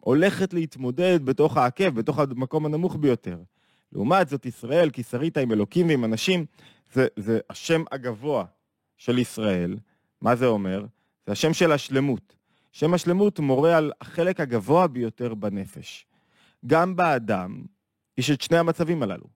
הולכת 0.00 0.54
להתמודד 0.54 1.24
בתוך 1.24 1.56
העקב, 1.56 1.88
בתוך 1.88 2.18
המקום 2.18 2.66
הנמוך 2.66 2.96
ביותר. 2.96 3.38
לעומת 3.92 4.28
זאת, 4.28 4.46
ישראל, 4.46 4.90
כי 4.90 5.02
שרית 5.02 5.38
עם 5.38 5.52
אלוקים 5.52 5.88
ועם 5.88 6.04
אנשים, 6.04 6.46
זה, 6.92 7.06
זה 7.16 7.40
השם 7.50 7.84
הגבוה 7.92 8.44
של 8.96 9.18
ישראל. 9.18 9.76
מה 10.20 10.36
זה 10.36 10.46
אומר? 10.46 10.84
זה 11.26 11.32
השם 11.32 11.52
של 11.52 11.72
השלמות. 11.72 12.36
שם 12.72 12.94
השלמות 12.94 13.38
מורה 13.40 13.76
על 13.76 13.92
החלק 14.00 14.40
הגבוה 14.40 14.86
ביותר 14.86 15.34
בנפש. 15.34 16.06
גם 16.66 16.96
באדם 16.96 17.64
יש 18.18 18.30
את 18.30 18.40
שני 18.40 18.58
המצבים 18.58 19.02
הללו. 19.02 19.26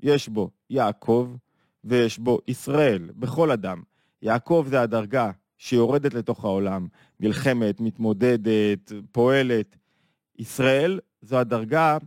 יש 0.00 0.28
בו 0.28 0.50
יעקב 0.70 1.36
ויש 1.84 2.18
בו 2.18 2.38
ישראל, 2.48 3.10
בכל 3.16 3.50
אדם. 3.50 3.82
יעקב 4.22 4.66
זה 4.68 4.80
הדרגה 4.80 5.30
שיורדת 5.64 6.14
לתוך 6.14 6.44
העולם, 6.44 6.86
נלחמת, 7.20 7.80
מתמודדת, 7.80 8.92
פועלת. 9.12 9.76
ישראל 10.38 11.00
זו 11.22 11.38
הדרגה 11.38 11.98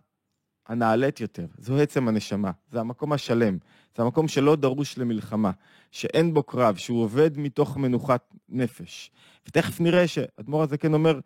הנעלית 0.67 1.21
יותר, 1.21 1.45
זו 1.57 1.77
עצם 1.77 2.07
הנשמה, 2.07 2.51
זה 2.71 2.79
המקום 2.79 3.13
השלם, 3.13 3.57
זה 3.95 4.03
המקום 4.03 4.27
שלא 4.27 4.55
דרוש 4.55 4.97
למלחמה, 4.97 5.51
שאין 5.91 6.33
בו 6.33 6.43
קרב, 6.43 6.75
שהוא 6.75 7.03
עובד 7.03 7.37
מתוך 7.37 7.77
מנוחת 7.77 8.33
נפש. 8.49 9.11
ותכף 9.47 9.81
נראה 9.81 10.07
שאדמו"ר 10.07 10.63
הזקן 10.63 10.93
אומר 10.93 11.19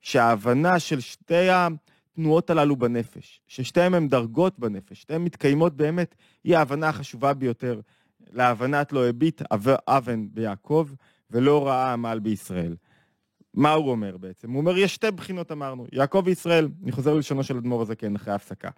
שההבנה 0.00 0.78
של 0.78 1.00
שתי 1.00 1.48
התנועות 1.50 2.50
הללו 2.50 2.76
בנפש, 2.76 3.40
ששתיהן 3.46 3.94
הן 3.94 4.08
דרגות 4.08 4.58
בנפש, 4.58 5.00
שתיהן 5.00 5.22
מתקיימות 5.24 5.76
באמת, 5.76 6.14
היא 6.44 6.56
ההבנה 6.56 6.88
החשובה 6.88 7.34
ביותר. 7.34 7.80
להבנת 8.32 8.92
לא 8.92 9.08
הביט 9.08 9.42
אבן 9.88 10.26
ביעקב 10.32 10.88
ולא 11.30 11.66
ראה 11.66 11.92
עמל 11.92 12.18
בישראל. 12.22 12.76
מה 13.54 13.72
הוא 13.72 13.90
אומר 13.90 14.16
בעצם? 14.16 14.50
הוא 14.50 14.60
אומר, 14.60 14.78
יש 14.78 14.94
שתי 14.94 15.10
בחינות 15.10 15.52
אמרנו, 15.52 15.86
יעקב 15.92 16.22
וישראל, 16.24 16.68
אני 16.82 16.92
חוזר 16.92 17.14
ללשונו 17.14 17.44
של 17.44 17.56
אדמו"ר 17.56 17.82
הזקן 17.82 18.16
אחרי 18.16 18.32
ההפסקה, 18.32 18.70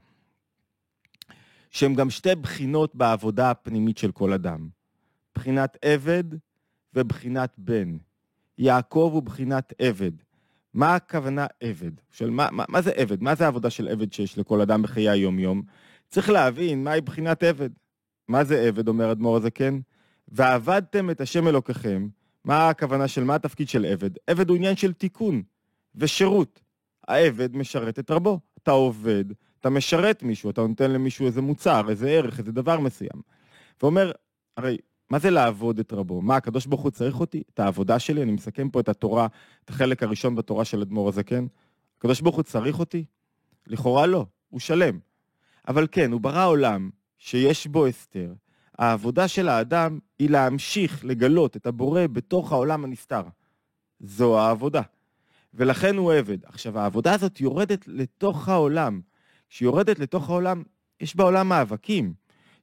שהם 1.71 1.95
גם 1.95 2.11
שתי 2.11 2.35
בחינות 2.35 2.95
בעבודה 2.95 3.51
הפנימית 3.51 3.99
של 3.99 4.13
כל 4.13 4.33
אדם. 4.33 4.69
בחינת 5.35 5.77
עבד 5.83 6.25
ובחינת 6.95 7.55
בן. 7.59 7.97
יעקב 8.59 9.11
הוא 9.15 9.23
בחינת 9.23 9.73
עבד. 9.79 10.13
מה 10.75 10.95
הכוונה 10.95 11.47
עבד? 11.61 11.91
של 12.11 12.31
מה, 12.31 12.49
מה, 12.53 12.65
מה 12.69 12.83
זה 12.83 12.91
עבד? 12.91 13.23
מה 13.23 13.35
זה 13.35 13.45
העבודה 13.45 13.71
של 13.71 13.89
עבד 13.89 14.13
שיש 14.13 14.39
לכל 14.39 14.61
אדם 14.61 14.83
בחיי 14.83 15.09
היום-יום? 15.09 15.63
צריך 16.09 16.31
להבין 16.31 16.85
מהי 16.85 17.01
בחינת 17.01 17.43
עבד. 17.43 17.71
מה 18.29 18.45
זה 18.45 18.61
עבד, 18.61 18.89
אומר 18.89 19.13
אדמו"ר 19.13 19.37
הזקן? 19.37 19.79
ועבדתם 20.29 21.11
את 21.11 21.21
השם 21.21 21.49
אלוקיכם. 21.49 22.09
מה 22.45 22.69
הכוונה 22.69 23.09
של 23.09 23.25
מה 23.25 23.35
התפקיד 23.35 23.69
של 23.69 23.85
עבד? 23.85 24.11
עבד 24.27 24.49
הוא 24.49 24.57
עניין 24.57 24.77
של 24.77 24.93
תיקון 24.93 25.43
ושירות. 25.95 26.61
העבד 27.09 27.57
משרת 27.57 27.99
את 27.99 28.11
רבו. 28.11 28.41
אתה 28.63 28.71
עובד, 28.71 29.25
אתה 29.61 29.71
משרת 29.71 30.23
מישהו, 30.23 30.51
אתה 30.51 30.61
נותן 30.61 30.91
למישהו 30.91 31.27
איזה 31.27 31.43
מוצר, 31.43 31.91
איזה 31.91 32.11
ערך, 32.11 32.39
איזה 32.39 32.53
דבר 32.53 32.81
מסוים. 32.81 33.23
ואומר, 33.83 34.13
הרי 34.57 34.77
מה 35.11 35.19
זה 35.19 35.31
לעבוד 35.31 35.79
את 35.79 35.93
רבו? 35.93 36.21
מה, 36.21 36.37
הקדוש 36.37 36.67
ברוך 36.67 36.81
הוא 36.81 36.91
צריך 36.91 37.21
אותי? 37.21 37.43
את 37.55 37.61
העבודה 37.61 37.99
שלי? 37.99 38.23
אני 38.23 38.33
מסכם 38.33 38.71
פה 38.71 38.81
את 38.81 38.89
התורה, 38.89 39.27
את 39.65 39.71
החלק 39.71 40.03
הראשון 40.03 40.35
בתורה 40.35 40.65
של 40.65 40.81
אדמו"ר 40.81 41.09
הזקן. 41.09 41.47
הקדוש 41.99 42.21
ברוך 42.21 42.37
הוא 42.37 42.43
צריך 42.43 42.79
אותי? 42.79 43.05
לכאורה 43.67 44.07
לא, 44.07 44.27
הוא 44.49 44.61
שלם. 44.61 44.99
אבל 45.69 45.87
כן, 45.93 46.13
הוא 46.13 46.21
ברא 46.21 46.47
עולם 46.47 46.91
שיש 47.19 47.67
בו 47.67 47.87
הסתר. 47.87 48.33
העבודה 48.79 49.29
של 49.29 49.49
האדם 49.49 49.99
היא 50.19 50.31
להמשיך 50.31 51.05
לגלות 51.05 51.57
את 51.57 51.67
הבורא 51.67 52.07
בתוך 52.13 52.53
העולם 52.53 52.85
הנסתר. 52.85 53.23
זו 54.01 54.41
העבודה. 54.41 54.83
ולכן 55.55 55.97
הוא 55.97 56.13
עבד. 56.13 56.39
עכשיו, 56.45 56.79
העבודה 56.79 57.15
הזאת 57.15 57.41
יורדת 57.41 57.89
לתוך 57.89 58.49
העולם. 58.49 59.01
כשהיא 59.49 59.67
יורדת 59.67 59.99
לתוך 59.99 60.31
העולם, 60.31 60.63
יש 61.01 61.17
בעולם 61.17 61.49
מאבקים. 61.49 62.15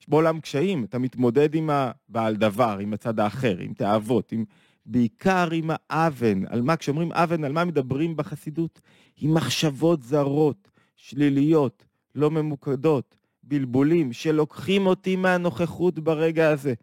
יש 0.01 0.10
בעולם 0.10 0.39
קשיים, 0.39 0.84
אתה 0.84 0.99
מתמודד 0.99 1.56
עם 1.56 1.69
הבעל 1.69 2.36
דבר, 2.36 2.78
עם 2.82 2.93
הצד 2.93 3.19
האחר, 3.19 3.58
עם 3.60 3.73
תאוות, 3.73 4.32
עם... 4.32 4.45
בעיקר 4.86 5.47
עם 5.51 5.69
האוון. 5.89 6.45
על 6.47 6.62
מה, 6.62 6.75
כשאומרים 6.75 7.12
אוון, 7.12 7.43
על 7.43 7.51
מה 7.51 7.65
מדברים 7.65 8.15
בחסידות? 8.15 8.82
עם 9.17 9.34
מחשבות 9.34 10.04
זרות, 10.04 10.71
שליליות, 10.95 11.86
לא 12.15 12.32
ממוקדות, 12.32 13.14
בלבולים, 13.45 14.13
שלוקחים 14.13 14.88
אותי 14.88 15.15
מהנוכחות 15.15 15.99
ברגע 15.99 16.49
הזה. 16.49 16.73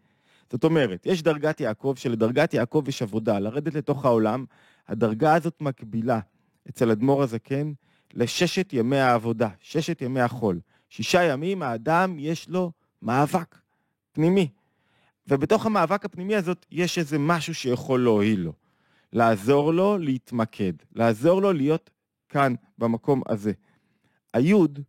זאת 0.51 0.63
אומרת, 0.63 1.05
יש 1.05 1.23
דרגת 1.23 1.61
יעקב, 1.61 1.93
שלדרגת 1.97 2.53
יעקב 2.53 2.83
יש 2.87 3.01
עבודה, 3.01 3.39
לרדת 3.39 3.73
לתוך 3.73 4.05
העולם, 4.05 4.45
הדרגה 4.87 5.35
הזאת 5.35 5.61
מקבילה 5.61 6.19
אצל 6.69 6.91
אדמו"ר 6.91 7.23
הזקן 7.23 7.73
לששת 8.13 8.73
ימי 8.73 8.99
העבודה, 8.99 9.49
ששת 9.59 10.01
ימי 10.01 10.21
החול. 10.21 10.59
שישה 10.89 11.23
ימים 11.23 11.63
האדם 11.63 12.15
יש 12.19 12.49
לו 12.49 12.71
מאבק 13.01 13.55
פנימי. 14.11 14.49
ובתוך 15.27 15.65
המאבק 15.65 16.05
הפנימי 16.05 16.35
הזאת 16.35 16.65
יש 16.71 16.97
איזה 16.97 17.19
משהו 17.19 17.55
שיכול 17.55 18.03
להועיל 18.03 18.39
לו. 18.39 18.53
לעזור 19.13 19.73
לו 19.73 19.97
להתמקד, 19.97 20.73
לעזור 20.95 21.41
לו 21.41 21.53
להיות 21.53 21.89
כאן, 22.29 22.53
במקום 22.77 23.21
הזה. 23.29 23.51
היוד 24.33 24.79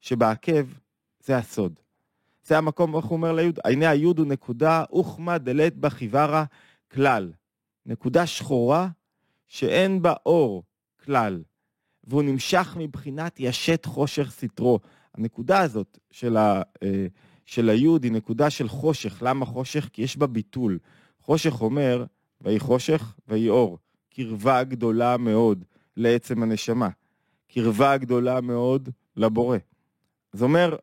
שבעקב 0.00 0.66
זה 1.26 1.36
הסוד. 1.36 1.80
זה 2.44 2.58
המקום, 2.58 2.96
איך 2.96 3.04
הוא 3.04 3.16
אומר 3.16 3.32
ליוד? 3.32 3.58
עיני 3.64 3.86
היוד 3.86 4.18
הוא 4.18 4.26
נקודה 4.26 4.84
אוכמה 4.90 5.38
דלת 5.38 5.76
בחיוורה 5.76 6.44
כלל. 6.92 7.32
נקודה 7.86 8.26
שחורה 8.26 8.88
שאין 9.46 10.02
בה 10.02 10.12
אור 10.26 10.62
כלל. 11.04 11.42
והוא 12.04 12.22
נמשך 12.22 12.76
מבחינת 12.78 13.40
ישת 13.40 13.84
חושך 13.84 14.30
סטרו. 14.30 14.80
הנקודה 15.14 15.60
הזאת 15.60 15.98
של, 16.10 16.36
ה, 16.36 16.62
אה, 16.82 17.06
של 17.46 17.68
היוד 17.68 18.04
היא 18.04 18.12
נקודה 18.12 18.50
של 18.50 18.68
חושך. 18.68 19.22
למה 19.22 19.46
חושך? 19.46 19.88
כי 19.92 20.02
יש 20.02 20.16
בה 20.16 20.26
ביטול. 20.26 20.78
חושך 21.20 21.60
אומר, 21.60 22.04
ויהי 22.40 22.58
חושך 22.58 23.14
ויהי 23.28 23.48
אור. 23.48 23.78
קרבה 24.10 24.64
גדולה 24.64 25.16
מאוד 25.16 25.64
לעצם 25.96 26.42
הנשמה. 26.42 26.88
קרבה 27.48 27.96
גדולה 27.96 28.40
מאוד 28.40 28.88
לבורא. 29.16 29.58
אז 30.32 30.42
אומר, 30.42 30.76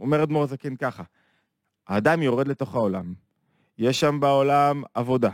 אומר 0.00 0.22
אדמו"ר 0.22 0.42
הזקן 0.42 0.76
ככה, 0.76 1.02
האדם 1.86 2.22
יורד 2.22 2.48
לתוך 2.48 2.74
העולם, 2.74 3.14
יש 3.78 4.00
שם 4.00 4.20
בעולם 4.20 4.82
עבודה, 4.94 5.30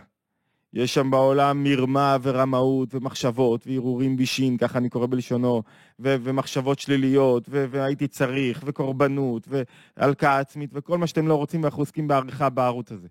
יש 0.73 0.95
שם 0.95 1.11
בעולם 1.11 1.65
מרמה 1.65 2.17
ורמאות 2.23 2.95
ומחשבות 2.95 3.67
והרהורים 3.67 4.17
בישין, 4.17 4.57
ככה 4.57 4.79
אני 4.79 4.89
קורא 4.89 5.07
בלשונו, 5.11 5.63
ו- 5.99 6.17
ומחשבות 6.23 6.79
שליליות, 6.79 7.47
ו- 7.49 7.67
והייתי 7.71 8.09
צריך, 8.09 8.63
וקורבנות, 8.67 9.49
והלקאה 9.97 10.39
עצמית, 10.39 10.71
וכל 10.73 10.99
מה 10.99 11.07
שאתם 11.07 11.29
לא 11.29 11.35
רוצים, 11.35 11.63
ואנחנו 11.63 11.83
עוסקים 11.83 12.09
בעריכה 12.09 12.51
בערוץ 12.51 12.93
הזה. 12.93 13.09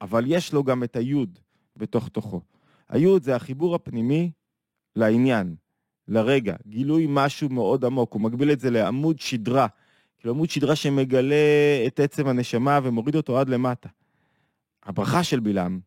אבל 0.00 0.24
יש 0.26 0.52
לו 0.52 0.64
גם 0.64 0.84
את 0.84 0.96
היוד 0.96 1.38
בתוך 1.76 2.08
תוכו. 2.08 2.40
היוד 2.88 3.22
זה 3.22 3.36
החיבור 3.36 3.74
הפנימי 3.74 4.30
לעניין, 4.96 5.54
לרגע, 6.08 6.56
גילוי 6.66 7.06
משהו 7.08 7.48
מאוד 7.48 7.84
עמוק, 7.84 8.12
הוא 8.12 8.22
מגביל 8.22 8.52
את 8.52 8.60
זה 8.60 8.70
לעמוד 8.70 9.18
שדרה, 9.18 9.66
כאילו 10.20 10.34
עמוד 10.34 10.50
שדרה 10.50 10.76
שמגלה 10.76 11.36
את 11.86 12.00
עצם 12.00 12.28
הנשמה 12.28 12.80
ומוריד 12.82 13.16
אותו 13.16 13.38
עד 13.38 13.48
למטה. 13.48 13.88
הברכה 14.82 15.24
של 15.24 15.40
בלעם, 15.40 15.80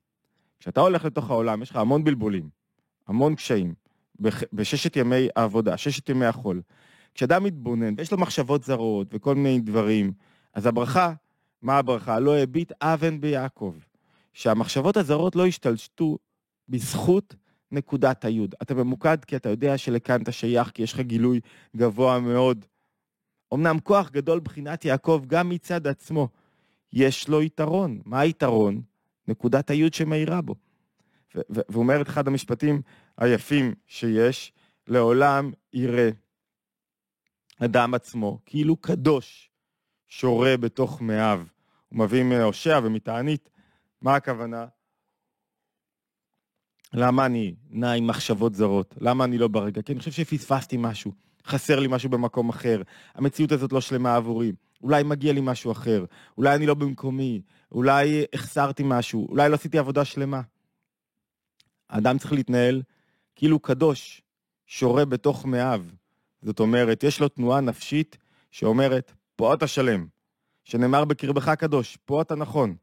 כשאתה 0.59 0.81
הולך 0.81 1.05
לתוך 1.05 1.29
העולם, 1.29 1.61
יש 1.61 1.69
לך 1.69 1.75
המון 1.75 2.03
בלבולים, 2.03 2.49
המון 3.07 3.35
קשיים, 3.35 3.73
בששת 4.53 4.95
ימי 4.95 5.27
העבודה, 5.35 5.77
ששת 5.77 6.09
ימי 6.09 6.25
החול. 6.25 6.61
כשאדם 7.13 7.43
מתבונן 7.43 7.93
ויש 7.97 8.11
לו 8.11 8.17
מחשבות 8.17 8.63
זרות 8.63 9.07
וכל 9.11 9.35
מיני 9.35 9.59
דברים, 9.59 10.11
אז 10.53 10.65
הברכה, 10.65 11.13
מה 11.61 11.77
הברכה? 11.77 12.19
לא 12.19 12.37
הביט 12.37 12.71
אבן 12.81 13.21
ביעקב. 13.21 13.75
שהמחשבות 14.33 14.97
הזרות 14.97 15.35
לא 15.35 15.47
ישתלטו 15.47 16.17
בזכות 16.69 17.35
נקודת 17.71 18.25
היוד. 18.25 18.55
אתה 18.61 18.73
ממוקד 18.73 19.25
כי 19.25 19.35
אתה 19.35 19.49
יודע 19.49 19.77
שלכאן 19.77 20.21
אתה 20.21 20.31
שייך, 20.31 20.69
כי 20.69 20.83
יש 20.83 20.93
לך 20.93 20.99
גילוי 20.99 21.39
גבוה 21.75 22.19
מאוד. 22.19 22.65
אמנם 23.53 23.79
כוח 23.79 24.09
גדול 24.09 24.39
בחינת 24.39 24.85
יעקב 24.85 25.23
גם 25.27 25.49
מצד 25.49 25.87
עצמו, 25.87 26.29
יש 26.93 27.27
לו 27.27 27.41
יתרון. 27.41 28.01
מה 28.05 28.19
היתרון? 28.19 28.81
נקודת 29.27 29.69
היוד 29.69 29.93
שמאירה 29.93 30.41
בו. 30.41 30.55
והוא 31.35 31.83
אומר 31.83 32.01
את 32.01 32.07
אחד 32.07 32.27
המשפטים 32.27 32.81
היפים 33.17 33.73
שיש, 33.87 34.53
לעולם 34.87 35.51
יראה 35.73 36.09
אדם 37.59 37.93
עצמו 37.93 38.39
כאילו 38.45 38.75
קדוש 38.75 39.49
שורה 40.07 40.57
בתוך 40.57 41.01
מאיו. 41.01 41.43
הוא 41.89 41.99
מביא 41.99 42.23
מהושע 42.23 42.79
ומתענית, 42.83 43.49
מה 44.01 44.15
הכוונה? 44.15 44.65
למה 46.93 47.25
אני 47.25 47.55
נע 47.69 47.91
עם 47.91 48.07
מחשבות 48.07 48.55
זרות? 48.55 48.95
למה 49.01 49.23
אני 49.23 49.37
לא 49.37 49.47
ברגע? 49.47 49.81
כי 49.81 49.91
אני 49.91 49.99
חושב 49.99 50.11
שפספסתי 50.11 50.77
משהו, 50.79 51.11
חסר 51.45 51.79
לי 51.79 51.87
משהו 51.87 52.09
במקום 52.09 52.49
אחר, 52.49 52.81
המציאות 53.15 53.51
הזאת 53.51 53.71
לא 53.71 53.81
שלמה 53.81 54.15
עבורי, 54.15 54.51
אולי 54.81 55.03
מגיע 55.03 55.33
לי 55.33 55.41
משהו 55.43 55.71
אחר, 55.71 56.05
אולי 56.37 56.55
אני 56.55 56.65
לא 56.65 56.73
במקומי, 56.73 57.41
אולי 57.71 58.25
החסרתי 58.33 58.83
משהו, 58.85 59.27
אולי 59.29 59.49
לא 59.49 59.55
עשיתי 59.55 59.77
עבודה 59.77 60.05
שלמה. 60.05 60.41
האדם 61.89 62.17
צריך 62.17 62.33
להתנהל 62.33 62.81
כאילו 63.35 63.59
קדוש, 63.59 64.21
שורה 64.65 65.05
בתוך 65.05 65.45
מאיו. 65.45 65.85
זאת 66.41 66.59
אומרת, 66.59 67.03
יש 67.03 67.19
לו 67.19 67.29
תנועה 67.29 67.61
נפשית 67.61 68.17
שאומרת, 68.51 69.13
פה 69.35 69.53
אתה 69.53 69.67
שלם, 69.67 70.07
שנאמר 70.63 71.05
בקרבך 71.05 71.49
קדוש, 71.49 71.97
פה 72.05 72.21
אתה 72.21 72.35
נכון. 72.35 72.75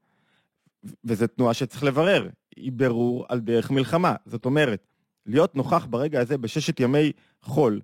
וזו 1.04 1.26
תנועה 1.26 1.54
שצריך 1.54 1.84
לברר, 1.84 2.28
היא 2.56 2.72
ברור 2.72 3.26
על 3.28 3.40
דרך 3.40 3.70
מלחמה. 3.70 4.14
זאת 4.26 4.44
אומרת, 4.44 4.86
להיות 5.26 5.56
נוכח 5.56 5.86
ברגע 5.90 6.20
הזה 6.20 6.38
בששת 6.38 6.80
ימי 6.80 7.12
חול, 7.42 7.80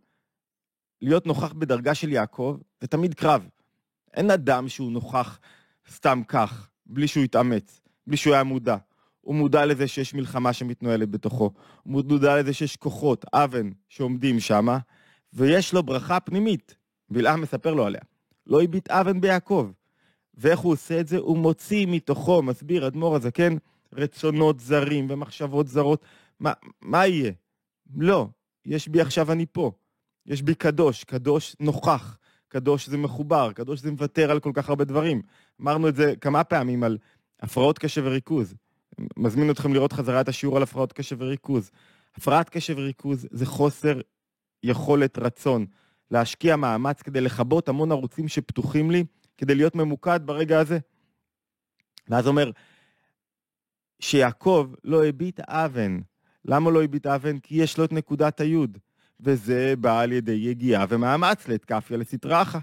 להיות 1.03 1.27
נוכח 1.27 1.53
בדרגה 1.53 1.95
של 1.95 2.13
יעקב, 2.13 2.57
זה 2.81 2.87
תמיד 2.87 3.15
קרב. 3.15 3.49
אין 4.15 4.31
אדם 4.31 4.69
שהוא 4.69 4.93
נוכח 4.93 5.39
סתם 5.91 6.23
כך, 6.29 6.69
בלי 6.87 7.09
שהוא 7.09 7.25
יתאמץ, 7.25 7.81
בלי 8.07 8.17
שהוא 8.17 8.35
היה 8.35 8.45
מודע. 8.45 8.77
הוא 9.21 9.35
מודע 9.35 9.67
לזה 9.67 9.89
שיש 9.89 10.15
מלחמה 10.15 10.53
שמתנהלת 10.53 11.11
בתוכו, 11.11 11.51
הוא 11.83 12.05
מודע 12.05 12.41
לזה 12.41 12.53
שיש 12.53 12.77
כוחות, 12.77 13.25
אבן, 13.33 13.71
שעומדים 13.89 14.41
שמה, 14.41 14.79
ויש 15.33 15.75
לו 15.75 15.83
ברכה 15.83 16.21
פנימית. 16.21 16.77
בלעם 17.11 17.41
מספר 17.41 17.75
לו 17.75 17.87
עליה. 17.87 18.01
לא 18.47 18.63
הביט 18.63 18.91
אבן 18.91 19.21
ביעקב. 19.21 19.71
ואיך 20.35 20.61
הוא 20.61 20.73
עושה 20.73 21.01
את 21.01 21.09
זה? 21.09 21.19
הוא 21.19 21.39
מוציא 21.39 21.87
מתוכו, 21.87 22.43
מסביר 22.43 22.87
אדמו"ר 22.87 23.17
הזקן, 23.17 23.57
רצונות 23.93 24.61
זרים 24.61 25.07
ומחשבות 25.11 25.69
זרות. 25.69 26.05
מה, 26.41 26.53
מה 26.81 27.07
יהיה? 27.07 27.33
לא, 27.97 28.29
יש 28.67 28.89
בי 28.89 29.01
עכשיו 29.01 29.33
אני 29.33 29.47
פה. 29.53 29.73
יש 30.27 30.43
בי 30.43 30.55
קדוש, 30.55 31.05
קדוש 31.05 31.57
נוכח, 31.61 32.19
קדוש 32.49 32.89
זה 32.89 32.97
מחובר, 32.97 33.53
קדוש 33.53 33.81
זה 33.81 33.91
מוותר 33.91 34.31
על 34.31 34.41
כל 34.41 34.51
כך 34.55 34.69
הרבה 34.69 34.85
דברים. 34.85 35.23
אמרנו 35.61 35.89
את 35.89 35.97
זה 35.97 36.15
כמה 36.21 36.45
פעמים 36.45 36.83
על 36.83 36.99
הפרעות 37.41 37.79
קשב 37.79 38.03
וריכוז. 38.05 38.55
מזמין 39.17 39.51
אתכם 39.51 39.75
לראות 39.75 39.93
חזרה 39.93 40.21
את 40.21 40.29
השיעור 40.29 40.57
על 40.57 40.63
הפרעות 40.63 40.93
קשב 40.93 41.17
וריכוז. 41.21 41.71
הפרעת 42.17 42.49
קשב 42.49 42.75
וריכוז 42.79 43.27
זה 43.31 43.47
חוסר 43.47 44.01
יכולת 44.63 45.19
רצון 45.19 45.67
להשקיע 46.11 46.57
מאמץ 46.57 47.03
כדי 47.03 47.21
לכבות 47.21 47.69
המון 47.69 47.93
ערוצים 47.93 48.29
שפתוחים 48.29 48.91
לי, 48.91 49.05
כדי 49.37 49.55
להיות 49.55 49.75
ממוקד 49.75 50.21
ברגע 50.25 50.61
הזה. 50.61 50.79
ואז 52.09 52.27
אומר, 52.27 52.51
שיעקב 54.01 54.71
לא 54.85 55.05
הביט 55.05 55.41
אבן. 55.41 56.01
למה 56.45 56.71
לא 56.71 56.83
הביט 56.83 57.07
אבן? 57.07 57.39
כי 57.39 57.55
יש 57.55 57.79
לו 57.79 57.85
את 57.85 57.93
נקודת 57.93 58.41
היוד. 58.41 58.79
וזה 59.21 59.75
בא 59.81 60.01
על 60.01 60.13
ידי 60.13 60.33
יגיעה 60.33 60.85
ומאמץ 60.89 61.49
לאתקפיה 61.49 61.97
לסטראחה 61.97 62.59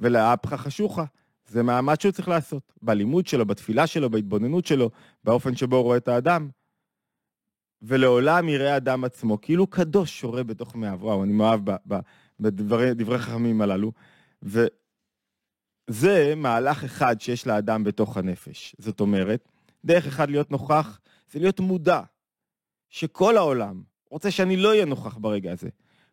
ולאפחה 0.00 0.56
חשוכה. 0.56 1.04
זה 1.48 1.62
מאמץ 1.62 2.02
שהוא 2.02 2.12
צריך 2.12 2.28
לעשות, 2.28 2.72
בלימוד 2.82 3.26
שלו, 3.26 3.46
בתפילה 3.46 3.86
שלו, 3.86 4.10
בהתבוננות 4.10 4.66
שלו, 4.66 4.90
באופן 5.24 5.56
שבו 5.56 5.76
הוא 5.76 5.84
רואה 5.84 5.96
את 5.96 6.08
האדם. 6.08 6.48
ולעולם 7.82 8.48
יראה 8.48 8.76
אדם 8.76 9.04
עצמו 9.04 9.40
כאילו 9.40 9.66
קדוש 9.66 10.20
שורה 10.20 10.42
בתוך 10.42 10.76
מאיו. 10.76 10.98
וואו, 11.00 11.24
אני 11.24 11.32
מאוהב 11.32 11.60
בדברי 12.40 13.18
חכמים 13.18 13.60
הללו. 13.60 13.92
וזה 14.42 16.34
מהלך 16.36 16.84
אחד 16.84 17.20
שיש 17.20 17.46
לאדם 17.46 17.84
בתוך 17.84 18.16
הנפש. 18.16 18.76
זאת 18.78 19.00
אומרת, 19.00 19.48
דרך 19.84 20.06
אחד 20.06 20.30
להיות 20.30 20.50
נוכח 20.50 21.00
זה 21.30 21.38
להיות 21.38 21.60
מודע 21.60 22.00
שכל 22.90 23.36
העולם 23.36 23.82
רוצה 24.14 24.30
שאני 24.30 24.56
לא 24.56 24.68
אהיה 24.68 24.84
נוכח 24.84 25.16
ברגע 25.18 25.52
הזה. 25.52 25.68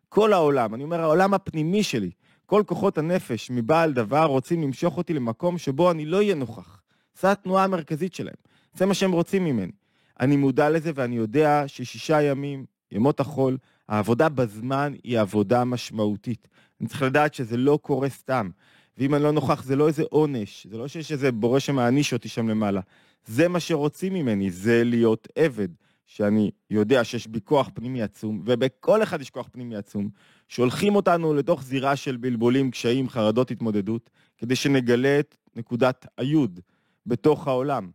כל 0.08 0.32
העולם, 0.32 0.74
אני 0.74 0.84
אומר 0.84 1.00
העולם 1.00 1.34
הפנימי 1.34 1.82
שלי, 1.82 2.10
כל 2.46 2.62
כוחות 2.66 2.98
הנפש 2.98 3.50
מבעל 3.50 3.92
דבר 3.92 4.24
רוצים 4.24 4.62
למשוך 4.62 4.96
אותי 4.96 5.12
למקום 5.12 5.58
שבו 5.58 5.90
אני 5.90 6.06
לא 6.06 6.16
אהיה 6.16 6.34
נוכח. 6.34 6.82
זו 7.20 7.28
התנועה 7.28 7.64
המרכזית 7.64 8.14
שלהם. 8.14 8.34
זה 8.74 8.86
מה 8.86 8.94
שהם 8.94 9.12
רוצים 9.12 9.44
ממני. 9.44 9.72
אני 10.20 10.36
מודע 10.36 10.70
לזה 10.70 10.90
ואני 10.94 11.16
יודע 11.16 11.64
ששישה 11.66 12.22
ימים, 12.22 12.64
ימות 12.92 13.20
החול, 13.20 13.58
העבודה 13.88 14.28
בזמן 14.28 14.92
היא 15.04 15.20
עבודה 15.20 15.64
משמעותית. 15.64 16.48
אני 16.80 16.88
צריך 16.88 17.02
לדעת 17.02 17.34
שזה 17.34 17.56
לא 17.56 17.78
קורה 17.82 18.08
סתם. 18.08 18.50
ואם 18.98 19.14
אני 19.14 19.22
לא 19.22 19.32
נוכח 19.32 19.62
זה 19.62 19.76
לא 19.76 19.88
איזה 19.88 20.02
עונש, 20.10 20.66
זה 20.70 20.78
לא 20.78 20.88
שיש 20.88 21.12
איזה 21.12 21.32
בורא 21.32 21.58
שמעניש 21.58 22.12
אותי 22.12 22.28
שם 22.28 22.48
למעלה. 22.48 22.80
זה 23.26 23.48
מה 23.48 23.60
שרוצים 23.60 24.14
ממני, 24.14 24.50
זה 24.50 24.84
להיות 24.84 25.28
עבד. 25.36 25.68
שאני 26.16 26.50
יודע 26.70 27.04
שיש 27.04 27.26
בי 27.26 27.40
כוח 27.44 27.70
פנימי 27.74 28.02
עצום, 28.02 28.42
ובכל 28.44 29.02
אחד 29.02 29.20
יש 29.20 29.30
כוח 29.30 29.48
פנימי 29.52 29.76
עצום, 29.76 30.08
שולחים 30.48 30.96
אותנו 30.96 31.34
לתוך 31.34 31.62
זירה 31.62 31.96
של 31.96 32.16
בלבולים, 32.16 32.70
קשיים, 32.70 33.08
חרדות, 33.08 33.50
התמודדות, 33.50 34.10
כדי 34.38 34.56
שנגלה 34.56 35.20
את 35.20 35.36
נקודת 35.56 36.06
היוד 36.18 36.60
בתוך 37.06 37.48
העולם. 37.48 37.90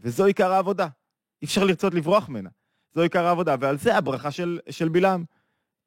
וזו 0.00 0.24
עיקר 0.24 0.52
העבודה. 0.52 0.88
אי 1.42 1.46
אפשר 1.46 1.64
לרצות 1.64 1.94
לברוח 1.94 2.28
ממנה. 2.28 2.50
זו 2.94 3.02
עיקר 3.02 3.26
העבודה, 3.26 3.56
ועל 3.60 3.78
זה 3.78 3.96
הברכה 3.96 4.30
של, 4.30 4.58
של 4.70 4.88
בלעם. 4.88 5.24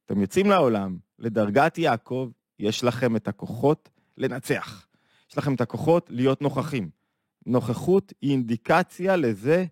אתם 0.06 0.22
יוצאים 0.22 0.50
לעולם, 0.50 0.98
לדרגת 1.20 1.78
יעקב, 1.78 2.32
יש 2.60 2.84
לכם 2.84 3.16
את 3.16 3.28
הכוחות 3.28 3.90
לנצח. 4.18 4.88
יש 5.32 5.38
לכם 5.38 5.54
את 5.54 5.62
הכוחות 5.62 6.10
להיות 6.10 6.42
נוכחים. 6.42 6.90
נוכחות 7.46 8.14
היא 8.22 8.32
אינדיקציה 8.32 9.16
לזה 9.16 9.66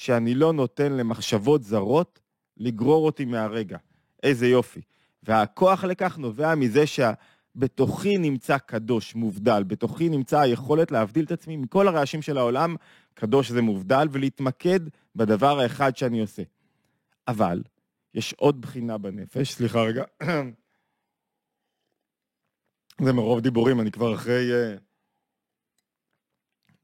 שאני 0.00 0.34
לא 0.34 0.52
נותן 0.52 0.92
למחשבות 0.92 1.62
זרות 1.62 2.20
לגרור 2.56 3.06
אותי 3.06 3.24
מהרגע. 3.24 3.78
איזה 4.22 4.46
יופי. 4.46 4.80
והכוח 5.22 5.84
לכך 5.84 6.18
נובע 6.18 6.54
מזה 6.54 6.84
שבתוכי 6.86 8.18
נמצא 8.18 8.58
קדוש, 8.58 9.14
מובדל, 9.14 9.62
בתוכי 9.62 10.08
נמצא 10.08 10.40
היכולת 10.40 10.90
להבדיל 10.90 11.24
את 11.24 11.32
עצמי 11.32 11.56
מכל 11.56 11.88
הרעשים 11.88 12.22
של 12.22 12.38
העולם, 12.38 12.76
קדוש 13.14 13.50
זה 13.50 13.62
מובדל, 13.62 14.08
ולהתמקד 14.12 14.80
בדבר 15.16 15.60
האחד 15.60 15.96
שאני 15.96 16.20
עושה. 16.20 16.42
אבל, 17.28 17.62
יש 18.14 18.32
עוד 18.32 18.60
בחינה 18.60 18.98
בנפש, 18.98 19.52
סליחה 19.52 19.82
רגע, 19.82 20.04
זה 23.04 23.12
מרוב 23.12 23.40
דיבורים, 23.40 23.80
אני 23.80 23.90
כבר 23.90 24.14
אחרי, 24.14 24.52
אה, 24.52 24.76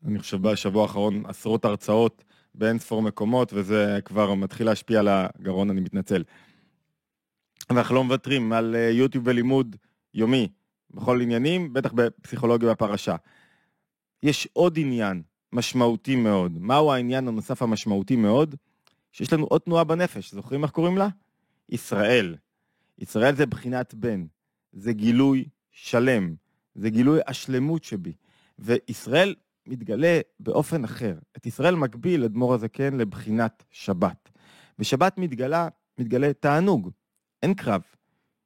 אני 0.05 0.19
חושב 0.19 0.37
בשבוע 0.37 0.83
האחרון, 0.83 1.27
עשרות 1.27 1.65
הרצאות 1.65 2.25
באין 2.57 2.79
ספור 2.79 3.03
מקומות, 3.03 3.53
וזה 3.53 3.99
כבר 4.05 4.35
מתחיל 4.35 4.67
להשפיע 4.67 4.99
על 4.99 5.09
הגרון, 5.09 5.71
אני 5.71 5.81
מתנצל. 5.81 6.23
ואנחנו 7.71 7.95
לא 7.95 8.05
מוותרים 8.05 8.53
על 8.53 8.77
אה, 8.77 8.91
יוטיוב 8.91 9.27
ולימוד 9.27 9.77
יומי 10.15 10.49
בכל 10.91 11.21
עניינים, 11.21 11.73
בטח 11.73 11.93
בפסיכולוגיה 11.93 12.71
בפרשה. 12.71 13.17
יש 14.23 14.49
עוד 14.53 14.79
עניין 14.79 15.23
משמעותי 15.53 16.17
מאוד. 16.17 16.59
מהו 16.59 16.93
העניין 16.93 17.29
הנוסף 17.29 17.63
המשמעותי 17.63 18.17
מאוד? 18.17 18.55
שיש 19.13 19.33
לנו 19.33 19.47
עוד 19.47 19.61
תנועה 19.61 19.85
בנפש, 19.85 20.35
זוכרים 20.35 20.63
איך 20.65 20.71
קוראים 20.71 20.99
לה? 20.99 21.09
ישראל. 21.69 22.37
ישראל 22.99 23.35
זה 23.35 23.47
בחינת 23.47 23.95
בן, 23.95 24.27
זה 24.73 24.93
גילוי 24.93 25.49
שלם, 25.71 26.35
זה 26.75 26.91
גילוי 26.91 27.21
השלמות 27.27 27.85
שבי. 27.85 28.13
וישראל 28.59 29.35
מתגלה 29.69 30.21
באופן 30.41 30.85
אחר. 30.85 31.15
את 31.37 31.47
ישראל 31.47 31.75
מקביל 31.75 32.25
אדמו"ר 32.25 32.55
הזקן 32.55 32.97
לבחינת 32.97 33.65
שבת. 33.71 34.31
בשבת 34.79 35.19
מתגלה, 35.19 35.69
מתגלה 35.99 36.33
תענוג, 36.33 36.91
אין 37.43 37.55
קרב. 37.55 37.83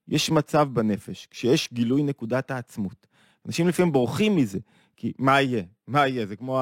יש 0.09 0.31
מצב 0.31 0.69
בנפש, 0.73 1.27
כשיש 1.31 1.69
גילוי 1.73 2.03
נקודת 2.03 2.51
העצמות. 2.51 3.07
אנשים 3.47 3.69
לפעמים 3.69 3.93
בורחים 3.93 4.37
מזה, 4.37 4.59
כי 4.97 5.13
מה 5.19 5.41
יהיה? 5.41 5.63
מה 5.87 6.07
יהיה? 6.07 6.27
זה 6.27 6.37
כמו 6.37 6.61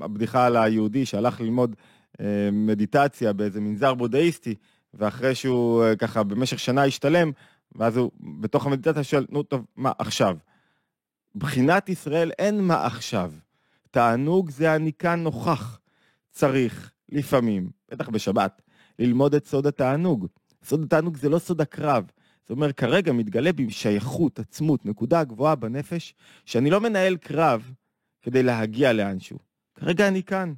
הבדיחה 0.00 0.46
על 0.46 0.56
היהודי 0.56 1.06
שהלך 1.06 1.40
ללמוד 1.40 1.76
אה, 2.20 2.48
מדיטציה 2.52 3.32
באיזה 3.32 3.60
מנזר 3.60 3.94
בודהיסטי, 3.94 4.54
ואחרי 4.94 5.34
שהוא 5.34 5.84
אה, 5.84 5.96
ככה 5.96 6.22
במשך 6.22 6.58
שנה 6.58 6.84
השתלם, 6.84 7.30
ואז 7.74 7.96
הוא 7.96 8.10
בתוך 8.40 8.66
המדיטציה 8.66 9.04
שואל, 9.04 9.26
נו 9.30 9.42
טוב, 9.42 9.66
מה 9.76 9.92
עכשיו? 9.98 10.36
בחינת 11.34 11.88
ישראל 11.88 12.30
אין 12.38 12.60
מה 12.60 12.86
עכשיו. 12.86 13.32
תענוג 13.96 14.50
זה 14.50 14.74
אני 14.74 14.92
כאן 14.92 15.22
נוכח. 15.22 15.78
צריך, 16.30 16.92
לפעמים, 17.08 17.70
בטח 17.90 18.08
בשבת, 18.08 18.62
ללמוד 18.98 19.34
את 19.34 19.46
סוד 19.46 19.66
התענוג. 19.66 20.26
סוד 20.64 20.82
התענוג 20.82 21.16
זה 21.16 21.28
לא 21.28 21.38
סוד 21.38 21.60
הקרב. 21.60 22.04
זאת 22.40 22.50
אומרת, 22.50 22.76
כרגע 22.76 23.12
מתגלה 23.12 23.52
בי 23.52 23.70
שייכות, 23.70 24.38
עצמות, 24.38 24.86
נקודה 24.86 25.24
גבוהה 25.24 25.54
בנפש, 25.54 26.14
שאני 26.44 26.70
לא 26.70 26.80
מנהל 26.80 27.16
קרב 27.16 27.72
כדי 28.22 28.42
להגיע 28.42 28.92
לאנשהו. 28.92 29.38
כרגע 29.74 30.08
אני 30.08 30.22
כאן. 30.22 30.52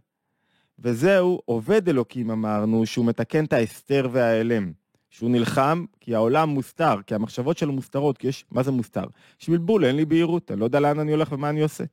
וזהו, 0.78 1.40
עובד 1.44 1.88
אלוקים 1.88 2.30
אמרנו, 2.30 2.86
שהוא 2.86 3.06
מתקן 3.06 3.44
את 3.44 3.52
ההסתר 3.52 4.08
וההלם. 4.12 4.72
שהוא 5.10 5.30
נלחם 5.30 5.84
כי 6.00 6.14
העולם 6.14 6.48
מוסתר, 6.48 7.02
כי 7.06 7.14
המחשבות 7.14 7.58
שלו 7.58 7.72
מוסתרות, 7.72 8.18
כי 8.18 8.28
יש, 8.28 8.44
מה 8.50 8.62
זה 8.62 8.70
מוסתר? 8.70 9.04
יש 9.40 9.48
בלבול, 9.48 9.84
אין 9.84 9.96
לי 9.96 10.04
בהירות, 10.04 10.50
אני 10.50 10.60
לא 10.60 10.64
יודע 10.64 10.80
לאן 10.80 10.98
אני 10.98 11.12
הולך 11.12 11.32
ומה 11.32 11.50
אני 11.50 11.62
עושה. 11.62 11.84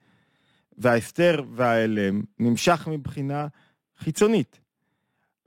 וההסתר 0.78 1.44
וההלם 1.56 2.22
נמשך 2.40 2.88
מבחינה 2.92 3.48
חיצונית. 3.98 4.60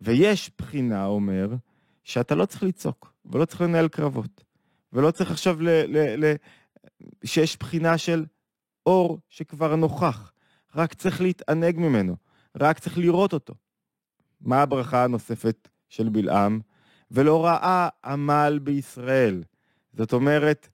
ויש 0.01 0.51
בחינה, 0.59 1.07
אומר, 1.07 1.49
שאתה 2.05 2.35
לא 2.35 2.47
צריך 2.47 2.63
לצעוק, 2.63 3.13
ולא 3.25 3.45
צריך 3.45 3.61
לנהל 3.61 3.89
קרבות, 3.89 4.45
ולא 4.93 5.11
צריך 5.11 5.31
עכשיו 5.31 5.63
ל... 5.63 5.69
ל, 5.69 6.25
ל 6.25 6.35
שיש 7.25 7.57
בחינה 7.59 7.99
של 7.99 8.25
אור 8.87 9.19
שכבר 9.29 9.77
נוכח, 9.77 10.33
רק 10.75 10.95
צריך 10.95 11.21
להתענג 11.21 11.77
ממנו, 11.79 12.17
רק 12.57 12.79
צריך 12.79 12.99
לראות 12.99 13.33
אותו. 13.33 13.55
מה 14.41 14.63
הברכה 14.63 15.05
הנוספת 15.05 15.69
של 15.89 16.09
בלעם? 16.09 16.61
ולא 17.11 17.45
ראה 17.45 17.89
עמל 18.05 18.59
בישראל. 18.63 19.43
זאת 19.93 20.13
אומרת, 20.13 20.69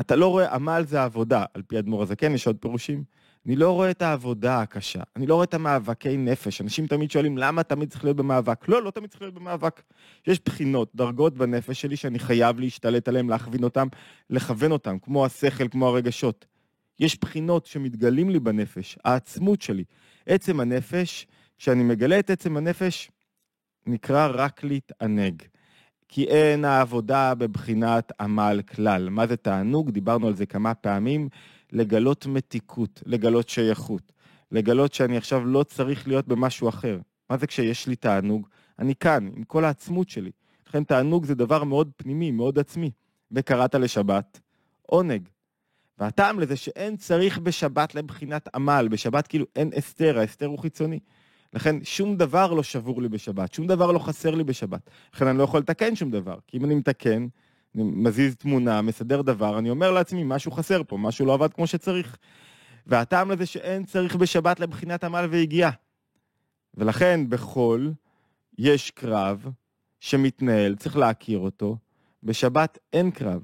אתה 0.00 0.16
לא 0.16 0.28
רואה, 0.28 0.54
עמל 0.54 0.84
זה 0.86 1.02
עבודה, 1.02 1.44
על 1.54 1.62
פי 1.62 1.78
אדמו"ר 1.78 2.02
הזקן, 2.02 2.34
יש 2.34 2.46
עוד 2.46 2.56
פירושים. 2.60 3.04
אני 3.48 3.56
לא 3.56 3.70
רואה 3.70 3.90
את 3.90 4.02
העבודה 4.02 4.60
הקשה, 4.60 5.02
אני 5.16 5.26
לא 5.26 5.34
רואה 5.34 5.44
את 5.44 5.54
המאבקי 5.54 6.16
נפש. 6.16 6.60
אנשים 6.60 6.86
תמיד 6.86 7.10
שואלים, 7.10 7.38
למה 7.38 7.62
תמיד 7.62 7.90
צריך 7.90 8.04
להיות 8.04 8.16
במאבק? 8.16 8.68
לא, 8.68 8.82
לא 8.82 8.90
תמיד 8.90 9.10
צריך 9.10 9.22
להיות 9.22 9.34
במאבק. 9.34 9.82
יש 10.26 10.40
בחינות, 10.44 10.90
דרגות 10.94 11.34
בנפש 11.34 11.80
שלי 11.80 11.96
שאני 11.96 12.18
חייב 12.18 12.60
להשתלט 12.60 13.08
עליהן, 13.08 13.28
להכווין 13.28 13.64
אותן, 13.64 13.88
לכוון 14.30 14.72
אותן, 14.72 14.98
כמו 15.02 15.24
השכל, 15.24 15.68
כמו 15.68 15.88
הרגשות. 15.88 16.46
יש 17.00 17.20
בחינות 17.20 17.66
שמתגלים 17.66 18.30
לי 18.30 18.40
בנפש, 18.40 18.98
העצמות 19.04 19.62
שלי. 19.62 19.84
עצם 20.26 20.60
הנפש, 20.60 21.26
כשאני 21.58 21.82
מגלה 21.82 22.18
את 22.18 22.30
עצם 22.30 22.56
הנפש, 22.56 23.10
נקרא 23.86 24.28
רק 24.34 24.64
להתענג. 24.64 25.42
כי 26.08 26.24
אין 26.24 26.64
העבודה 26.64 27.34
בבחינת 27.34 28.12
עמל 28.20 28.60
כלל. 28.74 29.08
מה 29.08 29.26
זה 29.26 29.36
תענוג? 29.36 29.90
דיברנו 29.90 30.26
על 30.26 30.34
זה 30.34 30.46
כמה 30.46 30.74
פעמים. 30.74 31.28
לגלות 31.72 32.26
מתיקות, 32.26 33.02
לגלות 33.06 33.48
שייכות, 33.48 34.12
לגלות 34.52 34.94
שאני 34.94 35.16
עכשיו 35.16 35.44
לא 35.44 35.62
צריך 35.62 36.08
להיות 36.08 36.28
במשהו 36.28 36.68
אחר. 36.68 36.98
מה 37.30 37.36
זה 37.36 37.46
כשיש 37.46 37.86
לי 37.86 37.96
תענוג? 37.96 38.48
אני 38.78 38.94
כאן, 38.94 39.30
עם 39.36 39.44
כל 39.44 39.64
העצמות 39.64 40.08
שלי. 40.08 40.30
לכן 40.68 40.84
תענוג 40.84 41.24
זה 41.24 41.34
דבר 41.34 41.64
מאוד 41.64 41.90
פנימי, 41.96 42.30
מאוד 42.30 42.58
עצמי. 42.58 42.90
וקראת 43.32 43.74
לשבת, 43.74 44.40
עונג. 44.82 45.28
והטעם 45.98 46.40
לזה 46.40 46.56
שאין 46.56 46.96
צריך 46.96 47.38
בשבת 47.38 47.94
לבחינת 47.94 48.48
עמל, 48.54 48.88
בשבת 48.90 49.26
כאילו 49.26 49.46
אין 49.56 49.70
אסתר, 49.78 50.18
האסתר 50.18 50.46
הוא 50.46 50.58
חיצוני. 50.58 50.98
לכן 51.54 51.84
שום 51.84 52.16
דבר 52.16 52.52
לא 52.52 52.62
שבור 52.62 53.02
לי 53.02 53.08
בשבת, 53.08 53.52
שום 53.52 53.66
דבר 53.66 53.92
לא 53.92 53.98
חסר 53.98 54.34
לי 54.34 54.44
בשבת. 54.44 54.90
לכן 55.14 55.26
אני 55.26 55.38
לא 55.38 55.42
יכול 55.42 55.60
לתקן 55.60 55.96
שום 55.96 56.10
דבר, 56.10 56.38
כי 56.46 56.56
אם 56.56 56.64
אני 56.64 56.74
מתקן, 56.74 57.26
מזיז 57.74 58.36
תמונה, 58.36 58.82
מסדר 58.82 59.22
דבר, 59.22 59.58
אני 59.58 59.70
אומר 59.70 59.90
לעצמי, 59.90 60.22
משהו 60.24 60.52
חסר 60.52 60.82
פה, 60.86 60.96
משהו 60.96 61.26
לא 61.26 61.34
עבד 61.34 61.52
כמו 61.52 61.66
שצריך. 61.66 62.16
והטעם 62.86 63.30
לזה 63.30 63.46
שאין 63.46 63.84
צריך 63.84 64.16
בשבת 64.16 64.60
לבחינת 64.60 65.04
עמל 65.04 65.26
והגיעה. 65.30 65.70
ולכן 66.74 67.20
בחול 67.28 67.92
יש 68.58 68.90
קרב 68.90 69.46
שמתנהל, 70.00 70.74
צריך 70.76 70.96
להכיר 70.96 71.38
אותו. 71.38 71.76
בשבת 72.22 72.78
אין 72.92 73.10
קרב. 73.10 73.42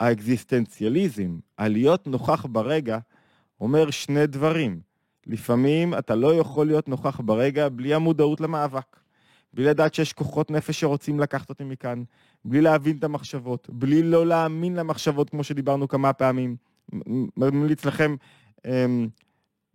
האקזיסטנציאליזם, 0.00 1.38
הלהיות 1.58 2.06
נוכח 2.06 2.46
ברגע, 2.46 2.98
אומר 3.60 3.90
שני 3.90 4.26
דברים. 4.26 4.80
לפעמים 5.26 5.94
אתה 5.94 6.14
לא 6.14 6.34
יכול 6.34 6.66
להיות 6.66 6.88
נוכח 6.88 7.20
ברגע 7.20 7.68
בלי 7.68 7.94
המודעות 7.94 8.40
למאבק. 8.40 8.96
בלי 9.54 9.64
לדעת 9.64 9.94
שיש 9.94 10.12
כוחות 10.12 10.50
נפש 10.50 10.80
שרוצים 10.80 11.20
לקחת 11.20 11.48
אותי 11.48 11.64
מכאן, 11.64 12.02
בלי 12.44 12.60
להבין 12.60 12.96
את 12.96 13.04
המחשבות, 13.04 13.70
בלי 13.70 14.02
לא 14.02 14.26
להאמין 14.26 14.76
למחשבות, 14.76 15.30
כמו 15.30 15.44
שדיברנו 15.44 15.88
כמה 15.88 16.12
פעמים. 16.12 16.56
ממליץ 17.36 17.84
לכם 17.84 18.16
אמ, 18.66 19.08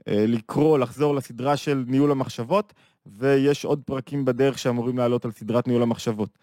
אה, 0.08 0.26
לקרוא, 0.28 0.78
לחזור 0.78 1.16
לסדרה 1.16 1.58
של 1.58 1.84
ניהול 1.88 2.12
המחשבות, 2.12 2.74
ויש 3.06 3.66
עוד 3.66 3.82
פרקים 3.86 4.26
בדרך 4.26 4.60
שאמורים 4.60 4.98
לעלות 4.98 5.26
על 5.26 5.32
סדרת 5.32 5.68
ניהול 5.68 5.84
המחשבות. 5.84 6.40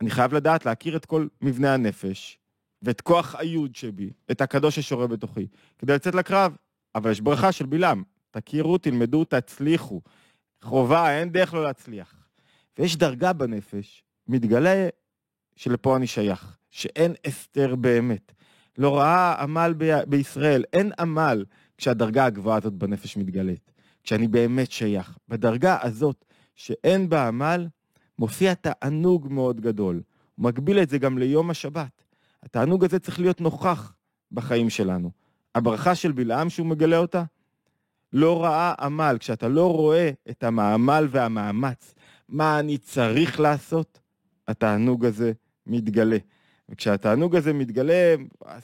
אני 0.00 0.10
חייב 0.10 0.34
לדעת, 0.34 0.66
להכיר 0.66 0.96
את 0.96 1.04
כל 1.06 1.26
מבנה 1.40 1.74
הנפש, 1.74 2.38
ואת 2.82 3.00
כוח 3.00 3.34
היוד 3.38 3.76
שבי, 3.76 4.10
את 4.30 4.40
הקדוש 4.40 4.78
ששורה 4.78 5.06
בתוכי, 5.06 5.46
כדי 5.78 5.94
לצאת 5.94 6.14
לקרב. 6.14 6.56
אבל 6.94 7.10
יש 7.10 7.20
ברכה 7.20 7.52
של 7.52 7.66
בלעם, 7.66 8.02
תכירו, 8.30 8.78
תלמדו, 8.78 9.24
תצליחו. 9.24 10.00
חובה, 10.62 11.18
אין 11.18 11.32
דרך 11.32 11.54
לא 11.54 11.62
להצליח. 11.62 12.14
ויש 12.78 12.96
דרגה 12.96 13.32
בנפש, 13.32 14.04
מתגלה 14.28 14.88
שלפה 15.62 15.96
אני 15.96 16.06
שייך, 16.06 16.56
שאין 16.70 17.14
אסתר 17.26 17.76
באמת. 17.76 18.32
לא 18.78 18.98
ראה 18.98 19.42
עמל 19.42 19.74
ב- 19.78 20.02
בישראל, 20.06 20.64
אין 20.72 20.92
עמל 20.98 21.44
כשהדרגה 21.78 22.24
הגבוהה 22.24 22.56
הזאת 22.56 22.72
בנפש 22.72 23.16
מתגלית, 23.16 23.72
כשאני 24.04 24.28
באמת 24.28 24.70
שייך. 24.70 25.18
בדרגה 25.28 25.78
הזאת, 25.82 26.24
שאין 26.54 27.08
בה 27.08 27.28
עמל, 27.28 27.68
מופיע 28.18 28.54
תענוג 28.54 29.28
מאוד 29.30 29.60
גדול. 29.60 30.02
הוא 30.34 30.44
מגביל 30.44 30.78
את 30.78 30.88
זה 30.88 30.98
גם 30.98 31.18
ליום 31.18 31.50
השבת. 31.50 32.02
התענוג 32.42 32.84
הזה 32.84 32.98
צריך 32.98 33.20
להיות 33.20 33.40
נוכח 33.40 33.94
בחיים 34.32 34.70
שלנו. 34.70 35.10
הברכה 35.54 35.94
של 35.94 36.12
בלעם 36.12 36.50
שהוא 36.50 36.66
מגלה 36.66 36.96
אותה, 36.96 37.24
לא 38.12 38.44
ראה 38.44 38.74
עמל. 38.80 39.16
כשאתה 39.20 39.48
לא 39.48 39.72
רואה 39.72 40.10
את 40.30 40.44
המעמל 40.44 41.08
והמאמץ, 41.10 41.94
מה 42.28 42.58
אני 42.58 42.78
צריך 42.78 43.40
לעשות, 43.40 44.00
התענוג 44.48 45.04
הזה 45.04 45.32
מתגלה. 45.66 46.16
וכשהתענוג 46.68 47.36
הזה 47.36 47.52
מתגלה, 47.52 48.14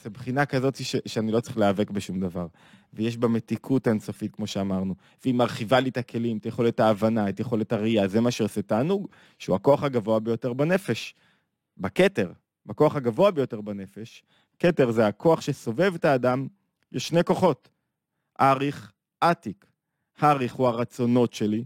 זו 0.05 0.11
בחינה 0.11 0.47
כזאת 0.47 0.77
ש- 0.77 0.97
שאני 1.07 1.33
לא 1.33 1.41
צריך 1.41 1.59
להיאבק 1.59 1.91
בשום 1.91 2.21
דבר. 2.21 2.47
ויש 2.93 3.17
בה 3.17 3.29
מתיקות 3.29 3.89
אינסופית, 3.89 4.35
כמו 4.35 4.47
שאמרנו. 4.47 4.95
והיא 5.23 5.35
מרחיבה 5.35 5.81
לי 5.81 5.91
את 5.91 5.97
הכלים, 5.97 6.39
את 6.39 6.47
יכולת 6.47 6.81
ההבנה, 6.81 7.29
את 7.29 7.41
יכולת 7.41 7.73
הראייה. 7.73 8.09
זה 8.09 8.21
מה 8.21 8.31
שעושה 8.31 8.63
תענוג, 8.63 9.09
שהוא 9.39 9.57
הכוח 9.57 9.83
הגבוה 9.83 10.21
ביותר 10.21 10.53
בנפש. 10.53 11.15
בכתר, 11.77 12.33
בכוח 12.67 12.97
הגבוה 12.97 13.31
ביותר 13.31 13.61
בנפש. 13.61 14.23
כתר 14.59 14.91
זה 14.91 15.07
הכוח 15.07 15.41
שסובב 15.41 15.95
את 15.95 16.05
האדם, 16.05 16.47
יש 16.93 17.09
שני 17.09 17.25
כוחות. 17.25 17.69
אריך, 18.41 18.93
עתיק. 19.21 19.67
אריך 20.23 20.55
הוא 20.55 20.69
הרצונות 20.69 21.33
שלי, 21.33 21.65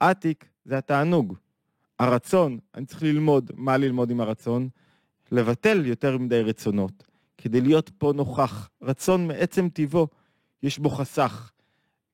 עתיק 0.00 0.44
זה 0.64 0.78
התענוג. 0.78 1.36
הרצון, 1.98 2.58
אני 2.74 2.86
צריך 2.86 3.02
ללמוד, 3.02 3.50
מה 3.54 3.76
ללמוד 3.76 4.10
עם 4.10 4.20
הרצון? 4.20 4.68
לבטל 5.32 5.86
יותר 5.86 6.18
מדי 6.18 6.40
רצונות, 6.40 7.06
כדי 7.38 7.60
להיות 7.60 7.90
פה 7.98 8.12
נוכח. 8.16 8.70
רצון 8.82 9.26
מעצם 9.26 9.68
טיבו, 9.68 10.08
יש 10.62 10.78
בו 10.78 10.90
חסך. 10.90 11.50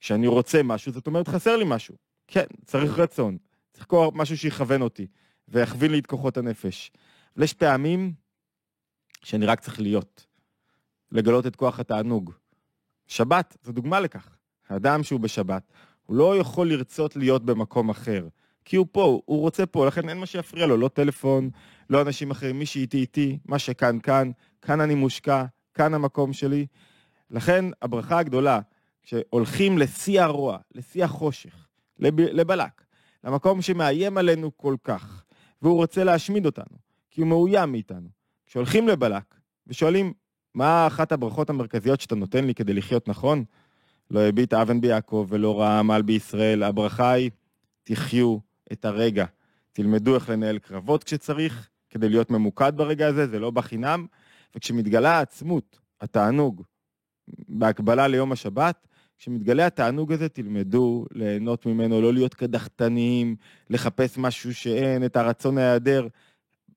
כשאני 0.00 0.26
רוצה 0.26 0.62
משהו, 0.62 0.92
זאת 0.92 1.06
אומרת 1.06 1.28
חסר 1.28 1.56
לי 1.56 1.64
משהו. 1.66 1.94
כן, 2.26 2.44
צריך 2.64 2.98
רצון. 2.98 3.36
צריך 3.72 3.86
כל 3.86 4.08
משהו 4.14 4.36
שיכוון 4.36 4.82
אותי, 4.82 5.06
ויכווין 5.48 5.92
לי 5.92 5.98
את 5.98 6.06
כוחות 6.06 6.36
הנפש. 6.36 6.92
אבל 7.36 7.44
יש 7.44 7.52
פעמים 7.54 8.12
שאני 9.24 9.46
רק 9.46 9.60
צריך 9.60 9.80
להיות. 9.80 10.26
לגלות 11.12 11.46
את 11.46 11.56
כוח 11.56 11.80
התענוג. 11.80 12.32
שבת 13.06 13.56
זו 13.62 13.72
דוגמה 13.72 14.00
לכך. 14.00 14.36
האדם 14.68 15.02
שהוא 15.02 15.20
בשבת, 15.20 15.72
הוא 16.06 16.16
לא 16.16 16.36
יכול 16.36 16.68
לרצות 16.68 17.16
להיות 17.16 17.44
במקום 17.44 17.90
אחר. 17.90 18.28
כי 18.70 18.76
הוא 18.76 18.86
פה, 18.92 19.20
הוא 19.24 19.40
רוצה 19.40 19.66
פה, 19.66 19.86
לכן 19.86 20.08
אין 20.08 20.18
מה 20.18 20.26
שיפריע 20.26 20.66
לו, 20.66 20.76
לא 20.76 20.88
טלפון, 20.88 21.50
לא 21.90 22.02
אנשים 22.02 22.30
אחרים, 22.30 22.58
מי 22.58 22.66
שאיתי 22.66 22.96
איתי, 22.96 23.38
מה 23.44 23.58
שכאן 23.58 23.98
כאן, 24.00 24.30
כאן 24.62 24.80
אני 24.80 24.94
מושקע, 24.94 25.44
כאן 25.74 25.94
המקום 25.94 26.32
שלי. 26.32 26.66
לכן 27.30 27.64
הברכה 27.82 28.18
הגדולה, 28.18 28.60
כשהולכים 29.02 29.78
לשיא 29.78 30.22
הרוע, 30.22 30.58
לשיא 30.74 31.04
החושך, 31.04 31.66
לב, 31.98 32.20
לבלק, 32.20 32.84
למקום 33.24 33.62
שמאיים 33.62 34.18
עלינו 34.18 34.56
כל 34.56 34.76
כך, 34.84 35.22
והוא 35.62 35.76
רוצה 35.76 36.04
להשמיד 36.04 36.46
אותנו, 36.46 36.76
כי 37.10 37.20
הוא 37.20 37.28
מאוים 37.28 37.72
מאיתנו. 37.72 38.08
כשהולכים 38.46 38.88
לבלק 38.88 39.34
ושואלים, 39.66 40.12
מה 40.54 40.86
אחת 40.86 41.12
הברכות 41.12 41.50
המרכזיות 41.50 42.00
שאתה 42.00 42.14
נותן 42.14 42.44
לי 42.44 42.54
כדי 42.54 42.74
לחיות 42.74 43.08
נכון? 43.08 43.44
לא 44.10 44.20
הביט 44.20 44.54
אבן 44.54 44.80
ביעקב 44.80 45.26
ולא 45.28 45.60
ראה 45.60 45.78
עמל 45.78 46.02
בישראל. 46.02 46.62
הברכה 46.62 47.10
היא, 47.10 47.30
תחיו 47.84 48.49
את 48.72 48.84
הרגע. 48.84 49.24
תלמדו 49.72 50.14
איך 50.14 50.28
לנהל 50.30 50.58
קרבות 50.58 51.04
כשצריך, 51.04 51.68
כדי 51.90 52.08
להיות 52.08 52.30
ממוקד 52.30 52.72
ברגע 52.76 53.06
הזה, 53.06 53.26
זה 53.26 53.38
לא 53.38 53.50
בחינם. 53.50 54.06
וכשמתגלה 54.56 55.10
העצמות, 55.10 55.78
התענוג, 56.00 56.62
בהקבלה 57.48 58.08
ליום 58.08 58.32
השבת, 58.32 58.86
כשמתגלה 59.18 59.66
התענוג 59.66 60.12
הזה, 60.12 60.28
תלמדו 60.28 61.06
ליהנות 61.12 61.66
ממנו, 61.66 62.00
לא 62.00 62.12
להיות 62.12 62.34
קדחתניים, 62.34 63.36
לחפש 63.70 64.18
משהו 64.18 64.54
שאין, 64.54 65.04
את 65.04 65.16
הרצון 65.16 65.58
ההיעדר. 65.58 66.08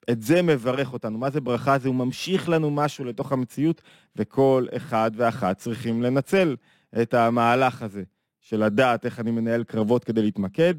את 0.10 0.22
זה 0.22 0.42
מברך 0.42 0.94
אותנו. 0.94 1.18
מה 1.18 1.30
זה 1.30 1.42
ברכה? 1.42 1.78
זה 1.78 1.88
הוא 1.88 1.96
ממשיך 1.96 2.50
לנו 2.50 2.72
משהו 2.72 3.06
לתוך 3.06 3.32
המציאות, 3.32 3.82
וכל 4.16 4.66
אחד 4.78 5.12
ואחת 5.16 5.58
צריכים 5.58 6.02
לנצל 6.02 6.56
את 7.02 7.14
המהלך 7.14 7.82
הזה 7.82 8.04
של 8.42 8.64
לדעת 8.64 9.06
איך 9.06 9.20
אני 9.20 9.32
מנהל 9.32 9.64
קרבות 9.64 10.04
כדי 10.04 10.22
להתמקד, 10.22 10.74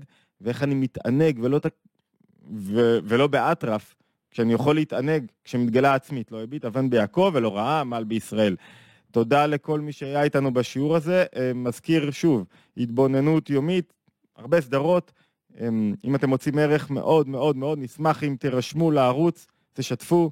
ואיך 0.44 0.62
אני 0.62 0.74
מתענג 0.74 1.38
ולא, 1.42 1.58
ת... 1.58 1.66
ו... 2.56 2.98
ולא 3.04 3.26
באטרף, 3.26 3.94
כשאני 4.30 4.52
יכול 4.52 4.74
להתענג 4.74 5.26
כשמתגלה 5.44 5.94
עצמית, 5.94 6.32
לא 6.32 6.42
הביט 6.42 6.64
אבן 6.64 6.90
ביעקב 6.90 7.30
ולא 7.34 7.56
רעה 7.56 7.84
מעל 7.84 8.04
בישראל. 8.04 8.56
תודה 9.10 9.46
לכל 9.46 9.80
מי 9.80 9.92
שהיה 9.92 10.22
איתנו 10.22 10.54
בשיעור 10.54 10.96
הזה. 10.96 11.24
אה, 11.36 11.52
מזכיר 11.54 12.10
שוב, 12.10 12.46
התבוננות 12.76 13.50
יומית, 13.50 13.92
הרבה 14.36 14.60
סדרות. 14.60 15.12
אה, 15.60 15.68
אם 16.04 16.14
אתם 16.14 16.28
מוצאים 16.28 16.58
ערך 16.58 16.90
מאוד 16.90 17.28
מאוד 17.28 17.56
מאוד, 17.56 17.78
נשמח 17.78 18.24
אם 18.24 18.36
תירשמו 18.40 18.90
לערוץ, 18.90 19.46
תשתפו 19.72 20.30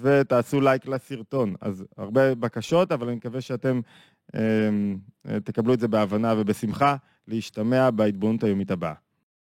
ותעשו 0.00 0.60
לייק 0.60 0.86
לסרטון. 0.88 1.54
אז 1.60 1.84
הרבה 1.96 2.34
בקשות, 2.34 2.92
אבל 2.92 3.06
אני 3.06 3.16
מקווה 3.16 3.40
שאתם 3.40 3.80
אה, 4.34 4.40
תקבלו 5.44 5.74
את 5.74 5.80
זה 5.80 5.88
בהבנה 5.88 6.34
ובשמחה 6.38 6.96
להשתמע 7.28 7.90
בהתבוננות 7.90 8.44
היומית 8.44 8.70
הבאה. 8.70 8.94